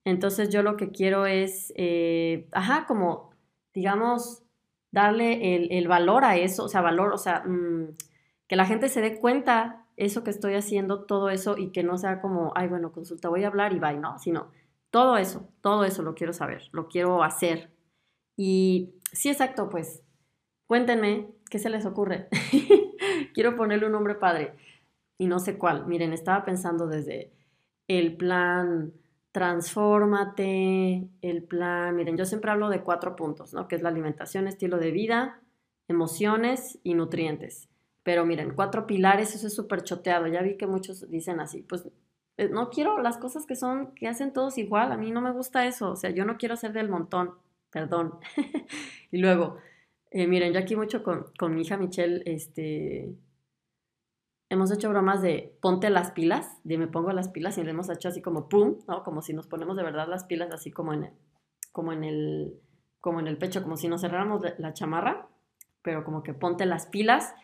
entonces 0.06 0.50
yo 0.50 0.64
lo 0.64 0.78
que 0.78 0.92
quiero 0.92 1.26
es, 1.26 1.74
eh, 1.76 2.48
ajá, 2.54 2.86
como, 2.88 3.32
digamos, 3.74 4.47
darle 4.98 5.78
el, 5.78 5.88
valor 5.88 6.26
a 6.26 6.38
eso, 6.38 6.64
o 6.64 6.68
sea, 6.68 6.82
valor, 6.82 7.14
o 7.14 7.20
sea, 7.20 7.44
mm, 7.46 7.96
que 8.48 8.56
la 8.56 8.66
gente 8.66 8.90
se 8.90 9.00
dé 9.00 9.20
cuenta 9.20 9.86
eso 9.96 10.24
que 10.24 10.32
estoy 10.32 10.56
haciendo, 10.56 11.06
todo 11.06 11.30
eso, 11.30 11.56
y 11.56 11.72
que 11.72 11.84
no 11.84 12.00
sea 12.00 12.20
como, 12.20 12.52
ay, 12.56 12.68
bueno, 12.68 12.92
consulta, 12.92 13.30
voy 13.30 13.44
a 13.44 13.48
hablar 13.48 13.74
y 13.74 13.80
bye, 13.80 13.98
¿no? 13.98 14.18
Sino 14.18 14.50
todo 14.90 15.18
eso, 15.18 15.48
todo 15.62 15.86
eso 15.86 16.02
lo 16.02 16.16
quiero 16.16 16.34
saber, 16.34 16.64
lo 16.72 16.88
quiero 16.88 17.24
hacer. 17.24 17.72
Y 18.36 18.96
sí, 19.12 19.30
exacto, 19.30 19.70
pues 19.70 20.02
cuéntenme 20.66 21.30
qué 21.52 21.60
se 21.60 21.70
les 21.70 21.86
ocurre. 21.86 22.28
quiero 23.36 23.56
ponerle 23.56 23.86
un 23.86 23.92
nombre 23.92 24.16
padre 24.16 24.56
y 25.20 25.28
no 25.28 25.38
sé 25.38 25.60
cuál. 25.60 25.86
Miren, 25.86 26.12
estaba 26.12 26.44
pensando 26.44 26.88
desde 26.88 27.32
el 27.88 28.18
plan 28.18 28.94
transfórmate, 29.38 31.08
el 31.22 31.44
plan, 31.44 31.96
miren, 31.96 32.18
yo 32.18 32.26
siempre 32.26 32.50
hablo 32.50 32.70
de 32.70 32.82
cuatro 32.82 33.16
puntos, 33.16 33.54
¿no? 33.54 33.68
Que 33.68 33.76
es 33.76 33.84
la 33.84 33.90
alimentación, 33.90 34.48
estilo 34.48 34.80
de 34.80 34.90
vida, 34.90 35.40
emociones 35.88 36.80
y 36.82 36.96
nutrientes. 36.96 37.70
Pero 38.02 38.26
miren, 38.26 38.56
cuatro 38.56 38.88
pilares, 38.88 39.36
eso 39.36 39.46
es 39.46 39.54
súper 39.54 39.84
choteado. 39.84 40.26
Ya 40.26 40.42
vi 40.42 40.58
que 40.58 40.66
muchos 40.66 41.08
dicen 41.12 41.40
así, 41.40 41.62
pues 41.62 41.88
eh, 42.38 42.50
no 42.50 42.72
quiero 42.72 43.00
las 43.00 43.20
cosas 43.20 43.46
que 43.46 43.56
son, 43.56 43.94
que 43.94 44.08
hacen 44.08 44.34
todos 44.34 44.58
igual, 44.58 44.92
a 44.92 44.98
mí 44.98 45.12
no 45.12 45.22
me 45.22 45.32
gusta 45.32 45.68
eso, 45.68 45.92
o 45.92 45.96
sea, 45.96 46.10
yo 46.10 46.26
no 46.26 46.38
quiero 46.38 46.56
ser 46.56 46.74
del 46.74 46.90
montón, 46.90 47.36
perdón. 47.70 48.16
y 49.12 49.20
luego, 49.20 49.58
eh, 50.10 50.26
miren, 50.26 50.52
yo 50.52 50.60
aquí 50.60 50.76
mucho 50.76 51.04
con, 51.04 51.28
con 51.38 51.54
mi 51.54 51.62
hija 51.62 51.78
Michelle, 51.78 52.24
este, 52.26 53.14
hemos 54.50 54.72
hecho 54.72 54.90
bromas 54.90 55.22
de 55.22 55.58
ponte 55.62 55.90
las 55.90 56.12
pilas, 56.12 56.58
de 56.64 56.78
me 56.78 56.88
pongo 56.88 57.12
las 57.12 57.30
pilas 57.30 57.58
y 57.58 57.64
le 57.64 57.72
hemos 57.72 57.90
hecho 57.90 58.10
así 58.10 58.22
como 58.22 58.48
pum, 58.50 58.78
¿no? 58.88 59.04
Como 59.04 59.22
si 59.22 59.34
nos 59.34 59.48
ponemos 59.48 59.78
de 59.78 59.84
verdad 59.84 60.08
las 60.08 60.24
pilas 60.24 60.52
así 60.52 60.72
como 60.72 60.94
en 60.94 61.12
como 61.78 61.94
en 61.94 62.04
el, 62.04 62.60
como 63.02 63.20
en 63.20 63.28
el 63.28 63.38
pecho, 63.38 63.62
como 63.62 63.78
si 63.78 63.88
nos 63.88 64.02
cerráramos 64.02 64.42
la 64.58 64.74
chamarra, 64.74 65.28
pero 65.84 66.04
como 66.04 66.24
que 66.24 66.34
ponte 66.34 66.66
las 66.66 66.88
pilas. 66.88 67.36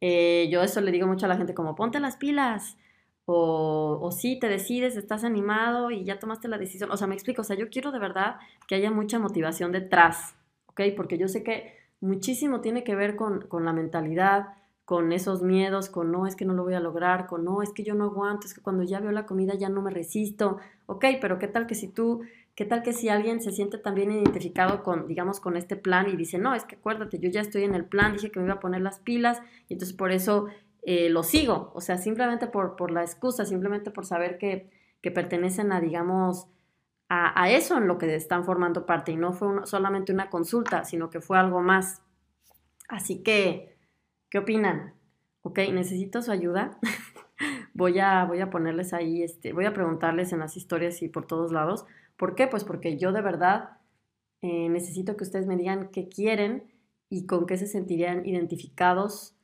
Eh, 0.00 0.48
yo 0.50 0.62
eso 0.62 0.80
le 0.80 0.90
digo 0.90 1.06
mucho 1.06 1.26
a 1.26 1.28
la 1.28 1.36
gente 1.36 1.54
como 1.54 1.76
ponte 1.76 2.00
las 2.00 2.16
pilas. 2.16 2.76
O, 3.24 4.00
o 4.02 4.10
sí, 4.10 4.36
te 4.40 4.48
decides, 4.48 4.96
estás 4.96 5.22
animado 5.22 5.92
y 5.92 6.02
ya 6.02 6.18
tomaste 6.18 6.48
la 6.48 6.58
decisión. 6.58 6.90
O 6.90 6.96
sea, 6.96 7.06
me 7.06 7.14
explico, 7.14 7.42
o 7.42 7.44
sea, 7.44 7.56
yo 7.56 7.70
quiero 7.70 7.92
de 7.92 8.00
verdad 8.00 8.38
que 8.66 8.74
haya 8.74 8.90
mucha 8.90 9.20
motivación 9.20 9.70
detrás, 9.70 10.34
¿ok? 10.66 10.80
Porque 10.96 11.16
yo 11.16 11.28
sé 11.28 11.44
que 11.44 11.76
muchísimo 12.00 12.60
tiene 12.60 12.82
que 12.82 12.96
ver 12.96 13.14
con, 13.14 13.46
con 13.46 13.64
la 13.64 13.72
mentalidad, 13.72 14.57
con 14.88 15.12
esos 15.12 15.42
miedos, 15.42 15.90
con 15.90 16.10
no, 16.10 16.26
es 16.26 16.34
que 16.34 16.46
no 16.46 16.54
lo 16.54 16.64
voy 16.64 16.72
a 16.72 16.80
lograr, 16.80 17.26
con 17.26 17.44
no, 17.44 17.60
es 17.60 17.74
que 17.74 17.82
yo 17.82 17.94
no 17.94 18.04
aguanto, 18.04 18.46
es 18.46 18.54
que 18.54 18.62
cuando 18.62 18.84
ya 18.84 19.00
veo 19.00 19.12
la 19.12 19.26
comida 19.26 19.52
ya 19.54 19.68
no 19.68 19.82
me 19.82 19.90
resisto. 19.90 20.56
Ok, 20.86 21.04
pero 21.20 21.38
¿qué 21.38 21.46
tal 21.46 21.66
que 21.66 21.74
si 21.74 21.88
tú, 21.88 22.22
qué 22.54 22.64
tal 22.64 22.82
que 22.82 22.94
si 22.94 23.10
alguien 23.10 23.42
se 23.42 23.52
siente 23.52 23.76
también 23.76 24.10
identificado 24.10 24.82
con, 24.82 25.06
digamos, 25.06 25.40
con 25.40 25.58
este 25.58 25.76
plan 25.76 26.08
y 26.08 26.16
dice, 26.16 26.38
no, 26.38 26.54
es 26.54 26.64
que 26.64 26.76
acuérdate, 26.76 27.18
yo 27.18 27.28
ya 27.28 27.42
estoy 27.42 27.64
en 27.64 27.74
el 27.74 27.84
plan, 27.84 28.14
dije 28.14 28.30
que 28.30 28.40
me 28.40 28.46
iba 28.46 28.54
a 28.54 28.60
poner 28.60 28.80
las 28.80 28.98
pilas 28.98 29.42
y 29.68 29.74
entonces 29.74 29.94
por 29.94 30.10
eso 30.10 30.46
eh, 30.80 31.10
lo 31.10 31.22
sigo. 31.22 31.70
O 31.74 31.82
sea, 31.82 31.98
simplemente 31.98 32.46
por, 32.46 32.74
por 32.74 32.90
la 32.90 33.02
excusa, 33.02 33.44
simplemente 33.44 33.90
por 33.90 34.06
saber 34.06 34.38
que, 34.38 34.70
que 35.02 35.10
pertenecen 35.10 35.70
a, 35.70 35.82
digamos, 35.82 36.46
a, 37.10 37.38
a, 37.38 37.50
eso 37.50 37.76
en 37.76 37.88
lo 37.88 37.98
que 37.98 38.14
están 38.14 38.42
formando 38.42 38.86
parte 38.86 39.12
y 39.12 39.16
no 39.16 39.34
fue 39.34 39.66
solamente 39.66 40.14
una 40.14 40.30
consulta, 40.30 40.84
sino 40.84 41.10
que 41.10 41.20
fue 41.20 41.36
algo 41.36 41.60
más. 41.60 42.00
Así 42.88 43.22
que 43.22 43.76
¿Qué 44.30 44.38
opinan? 44.38 44.94
Ok, 45.42 45.58
necesito 45.72 46.20
su 46.20 46.30
ayuda. 46.30 46.78
voy, 47.74 47.98
a, 47.98 48.24
voy 48.26 48.40
a 48.40 48.50
ponerles 48.50 48.92
ahí, 48.92 49.22
este, 49.22 49.52
voy 49.52 49.64
a 49.64 49.72
preguntarles 49.72 50.32
en 50.32 50.40
las 50.40 50.56
historias 50.56 51.02
y 51.02 51.08
por 51.08 51.26
todos 51.26 51.50
lados. 51.52 51.86
¿Por 52.16 52.34
qué? 52.34 52.46
Pues 52.46 52.64
porque 52.64 52.98
yo 52.98 53.12
de 53.12 53.22
verdad 53.22 53.78
eh, 54.42 54.68
necesito 54.68 55.16
que 55.16 55.24
ustedes 55.24 55.46
me 55.46 55.56
digan 55.56 55.88
qué 55.90 56.08
quieren 56.08 56.64
y 57.08 57.26
con 57.26 57.46
qué 57.46 57.56
se 57.56 57.66
sentirían 57.66 58.26
identificados. 58.26 59.34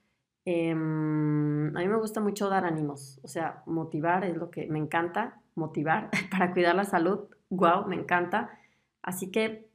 Em, 0.44 1.74
a 1.74 1.80
mí 1.80 1.88
me 1.88 1.96
gusta 1.96 2.20
mucho 2.20 2.50
dar 2.50 2.66
ánimos, 2.66 3.18
o 3.22 3.28
sea, 3.28 3.62
motivar 3.64 4.24
es 4.24 4.36
lo 4.36 4.50
que 4.50 4.66
me 4.66 4.78
encanta, 4.78 5.40
motivar 5.54 6.10
para 6.30 6.52
cuidar 6.52 6.74
la 6.74 6.84
salud, 6.84 7.20
wow, 7.48 7.86
me 7.86 7.96
encanta. 7.96 8.58
Así 9.02 9.30
que, 9.30 9.70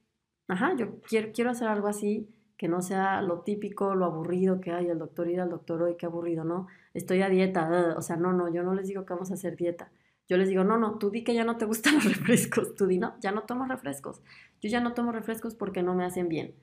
ajá, 0.48 0.76
yo 0.76 1.00
quiero, 1.00 1.32
quiero 1.32 1.50
hacer 1.50 1.66
algo 1.68 1.88
así 1.88 2.28
que 2.60 2.68
no 2.68 2.82
sea 2.82 3.22
lo 3.22 3.40
típico, 3.40 3.94
lo 3.94 4.04
aburrido 4.04 4.60
que 4.60 4.70
hay, 4.70 4.90
el 4.90 4.98
doctor 4.98 5.30
ir 5.30 5.40
al 5.40 5.48
doctor 5.48 5.82
hoy, 5.82 5.96
qué 5.96 6.04
aburrido, 6.04 6.44
¿no? 6.44 6.66
Estoy 6.92 7.22
a 7.22 7.30
dieta, 7.30 7.94
o 7.96 8.02
sea, 8.02 8.16
no, 8.16 8.34
no, 8.34 8.52
yo 8.52 8.62
no 8.62 8.74
les 8.74 8.86
digo 8.86 9.06
que 9.06 9.14
vamos 9.14 9.30
a 9.30 9.34
hacer 9.34 9.56
dieta. 9.56 9.90
Yo 10.28 10.36
les 10.36 10.50
digo, 10.50 10.62
no, 10.62 10.76
no, 10.76 10.98
tú 10.98 11.08
di 11.10 11.24
que 11.24 11.32
ya 11.32 11.42
no 11.42 11.56
te 11.56 11.64
gustan 11.64 11.94
los 11.94 12.04
refrescos, 12.04 12.74
tú 12.74 12.86
di, 12.86 12.98
no, 12.98 13.18
ya 13.18 13.32
no 13.32 13.44
tomo 13.44 13.64
refrescos. 13.64 14.20
Yo 14.60 14.68
ya 14.68 14.82
no 14.82 14.92
tomo 14.92 15.10
refrescos 15.10 15.54
porque 15.54 15.82
no 15.82 15.94
me 15.94 16.04
hacen 16.04 16.28
bien. 16.28 16.54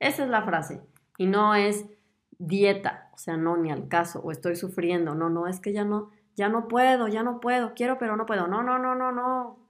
Esa 0.00 0.24
es 0.24 0.28
la 0.28 0.42
frase. 0.42 0.80
Y 1.18 1.28
no 1.28 1.54
es 1.54 1.84
dieta, 2.36 3.10
o 3.14 3.18
sea, 3.18 3.36
no, 3.36 3.56
ni 3.56 3.70
al 3.70 3.86
caso, 3.86 4.22
o 4.24 4.32
estoy 4.32 4.56
sufriendo, 4.56 5.14
no, 5.14 5.30
no, 5.30 5.46
es 5.46 5.60
que 5.60 5.72
ya 5.72 5.84
no, 5.84 6.10
ya 6.34 6.48
no 6.48 6.66
puedo, 6.66 7.06
ya 7.06 7.22
no 7.22 7.38
puedo, 7.38 7.74
quiero 7.74 7.96
pero 7.98 8.16
no 8.16 8.26
puedo. 8.26 8.48
No, 8.48 8.64
no, 8.64 8.80
no, 8.80 8.96
no, 8.96 9.12
no. 9.12 9.60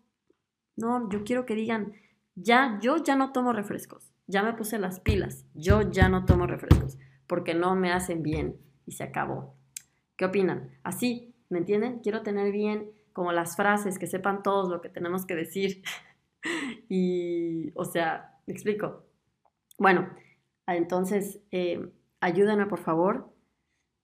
No, 0.77 1.11
yo 1.11 1.25
quiero 1.25 1.45
que 1.45 1.55
digan, 1.55 1.93
ya, 2.37 2.79
yo 2.81 2.97
ya 2.97 3.17
no 3.17 3.33
tomo 3.33 3.53
refrescos 3.53 4.14
ya 4.27 4.43
me 4.43 4.55
puse 4.55 4.79
las 4.79 5.01
pilas, 5.01 5.45
yo 5.55 5.83
ya 5.91 6.09
no 6.09 6.25
tomo 6.25 6.47
refrescos 6.47 6.99
porque 7.27 7.55
no 7.55 7.75
me 7.75 7.93
hacen 7.93 8.23
bien 8.23 8.57
y 8.87 8.93
se 8.93 9.05
acabó. 9.05 9.57
¿Qué 10.17 10.25
opinan? 10.25 10.71
Así, 10.83 11.35
¿me 11.49 11.59
entienden? 11.59 12.01
Quiero 12.01 12.23
tener 12.23 12.53
bien 12.53 12.91
como 13.13 13.33
las 13.33 13.57
frases, 13.57 13.99
que 13.99 14.07
sepan 14.07 14.43
todos 14.43 14.69
lo 14.69 14.81
que 14.81 14.89
tenemos 14.89 15.25
que 15.27 15.35
decir. 15.35 15.83
y, 16.89 17.73
o 17.75 17.85
sea, 17.85 18.39
me 18.47 18.53
explico. 18.53 19.05
Bueno, 19.79 20.09
entonces, 20.67 21.41
eh, 21.51 21.91
ayúdenme 22.21 22.67
por 22.67 22.81
favor 22.81 23.33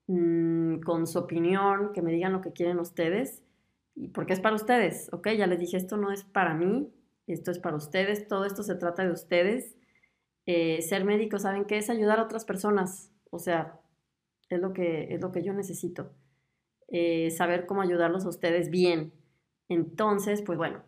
mm, 0.06 0.80
con 0.80 1.06
su 1.06 1.18
opinión, 1.18 1.92
que 1.92 2.02
me 2.02 2.12
digan 2.12 2.32
lo 2.32 2.40
que 2.40 2.52
quieren 2.52 2.78
ustedes, 2.78 3.42
porque 4.14 4.32
es 4.32 4.40
para 4.40 4.56
ustedes, 4.56 5.08
¿ok? 5.12 5.28
Ya 5.36 5.46
les 5.46 5.58
dije, 5.58 5.76
esto 5.76 5.96
no 5.96 6.10
es 6.12 6.24
para 6.24 6.54
mí, 6.54 6.92
esto 7.26 7.50
es 7.50 7.58
para 7.58 7.76
ustedes, 7.76 8.28
todo 8.28 8.44
esto 8.44 8.62
se 8.62 8.74
trata 8.76 9.04
de 9.04 9.12
ustedes 9.12 9.76
eh, 10.52 10.82
ser 10.82 11.04
médico, 11.04 11.38
¿saben 11.38 11.64
qué? 11.64 11.78
Es 11.78 11.90
ayudar 11.90 12.18
a 12.18 12.24
otras 12.24 12.44
personas. 12.44 13.12
O 13.30 13.38
sea, 13.38 13.80
es 14.48 14.60
lo 14.60 14.72
que, 14.72 15.14
es 15.14 15.20
lo 15.20 15.32
que 15.32 15.42
yo 15.42 15.52
necesito. 15.52 16.12
Eh, 16.88 17.30
saber 17.30 17.66
cómo 17.66 17.82
ayudarlos 17.82 18.24
a 18.24 18.28
ustedes 18.30 18.70
bien. 18.70 19.12
Entonces, 19.68 20.42
pues 20.42 20.58
bueno, 20.58 20.82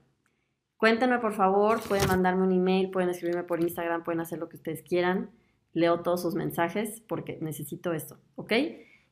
Cuéntenme 0.82 1.20
por 1.20 1.32
favor, 1.32 1.78
pueden 1.86 2.08
mandarme 2.08 2.42
un 2.42 2.50
email, 2.50 2.90
pueden 2.90 3.08
escribirme 3.08 3.44
por 3.44 3.60
Instagram, 3.60 4.02
pueden 4.02 4.20
hacer 4.20 4.40
lo 4.40 4.48
que 4.48 4.56
ustedes 4.56 4.82
quieran. 4.82 5.30
Leo 5.74 6.00
todos 6.00 6.22
sus 6.22 6.34
mensajes 6.34 7.00
porque 7.06 7.38
necesito 7.40 7.92
esto, 7.92 8.18
¿ok? 8.34 8.52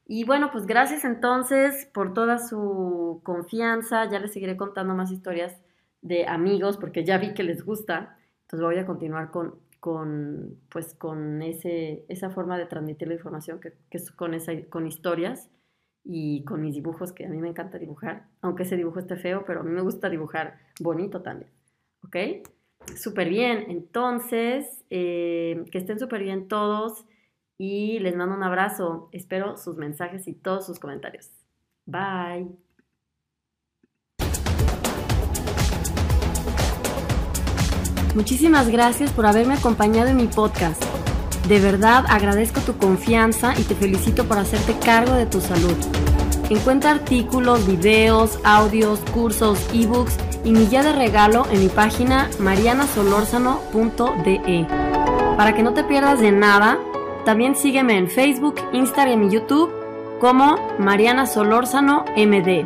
Y 0.05 0.25
bueno, 0.25 0.51
pues 0.51 0.67
gracias 0.67 1.05
entonces 1.05 1.87
por 1.95 2.13
toda 2.13 2.39
su 2.39 3.21
confianza. 3.23 4.11
Ya 4.11 4.19
les 4.19 4.33
seguiré 4.33 4.57
contando 4.57 4.97
más 4.97 5.13
historias 5.13 5.61
de 6.03 6.27
amigos 6.27 6.77
porque 6.77 7.05
ya 7.05 7.19
vi 7.19 7.35
que 7.35 7.45
les 7.45 7.65
gusta. 7.65 8.19
Entonces 8.41 8.65
voy 8.65 8.79
a 8.79 8.85
continuar 8.85 9.31
con, 9.31 9.55
con, 9.81 10.59
pues, 10.71 10.95
con 10.95 11.43
ese, 11.43 12.05
esa 12.09 12.31
forma 12.31 12.59
de 12.59 12.67
transmitir 12.67 13.09
la 13.09 13.15
información 13.15 13.61
que, 13.61 13.73
que 13.91 13.99
es 13.99 14.11
con, 14.13 14.35
esa, 14.35 14.53
con 14.69 14.87
historias 14.87 15.51
y 16.05 16.45
con 16.45 16.63
mis 16.63 16.75
dibujos, 16.75 17.13
que 17.13 17.27
a 17.27 17.29
mí 17.29 17.39
me 17.39 17.49
encanta 17.49 17.79
dibujar, 17.79 18.27
aunque 18.41 18.63
ese 18.63 18.77
dibujo 18.77 18.99
esté 18.99 19.17
feo, 19.17 19.45
pero 19.47 19.61
a 19.61 19.63
mí 19.63 19.71
me 19.71 19.83
gusta 19.83 20.09
dibujar 20.09 20.59
bonito 20.81 21.23
también. 21.23 21.51
¿Ok? 22.05 22.17
Súper 22.97 23.29
bien. 23.29 23.67
Entonces, 23.69 24.85
eh, 24.91 25.65
que 25.71 25.79
estén 25.79 25.99
súper 25.99 26.23
bien 26.23 26.49
todos 26.49 27.05
y 27.59 27.99
les 27.99 28.17
mando 28.17 28.35
un 28.35 28.43
abrazo. 28.43 29.09
Espero 29.13 29.57
sus 29.57 29.77
mensajes 29.77 30.27
y 30.29 30.33
todos 30.33 30.67
sus 30.67 30.79
comentarios. 30.79 31.31
Bye. 31.87 32.70
Muchísimas 38.15 38.69
gracias 38.69 39.11
por 39.13 39.27
haberme 39.27 39.55
acompañado 39.55 40.09
en 40.09 40.17
mi 40.17 40.27
podcast. 40.27 40.83
De 41.49 41.61
verdad 41.61 42.05
agradezco 42.09 42.61
tu 42.61 42.77
confianza 42.77 43.55
y 43.59 43.63
te 43.63 43.75
felicito 43.75 44.25
por 44.25 44.37
hacerte 44.39 44.77
cargo 44.79 45.15
de 45.15 45.27
tu 45.27 45.41
salud. 45.41 45.77
Encuentra 46.49 46.91
artículos, 46.91 47.67
videos, 47.67 48.39
audios, 48.45 49.01
cursos, 49.13 49.59
ebooks 49.73 50.17
y 50.45 50.51
mi 50.51 50.67
guía 50.67 50.83
de 50.83 50.93
regalo 50.93 51.47
en 51.53 51.61
mi 51.61 51.69
página 51.69 52.29
marianasolorzano.de. 52.41 54.67
Para 55.37 55.55
que 55.55 55.63
no 55.63 55.73
te 55.73 55.85
pierdas 55.85 56.21
de 56.21 56.33
nada, 56.33 56.79
también 57.25 57.55
sígueme 57.55 57.97
en 57.97 58.09
Facebook, 58.09 58.57
Instagram 58.73 59.23
y 59.25 59.31
YouTube 59.31 59.71
como 60.21 60.57
Mariana 60.79 61.27
Solórzano 61.27 62.05
MD. 62.17 62.65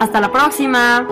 Hasta 0.00 0.20
la 0.20 0.32
próxima. 0.32 1.06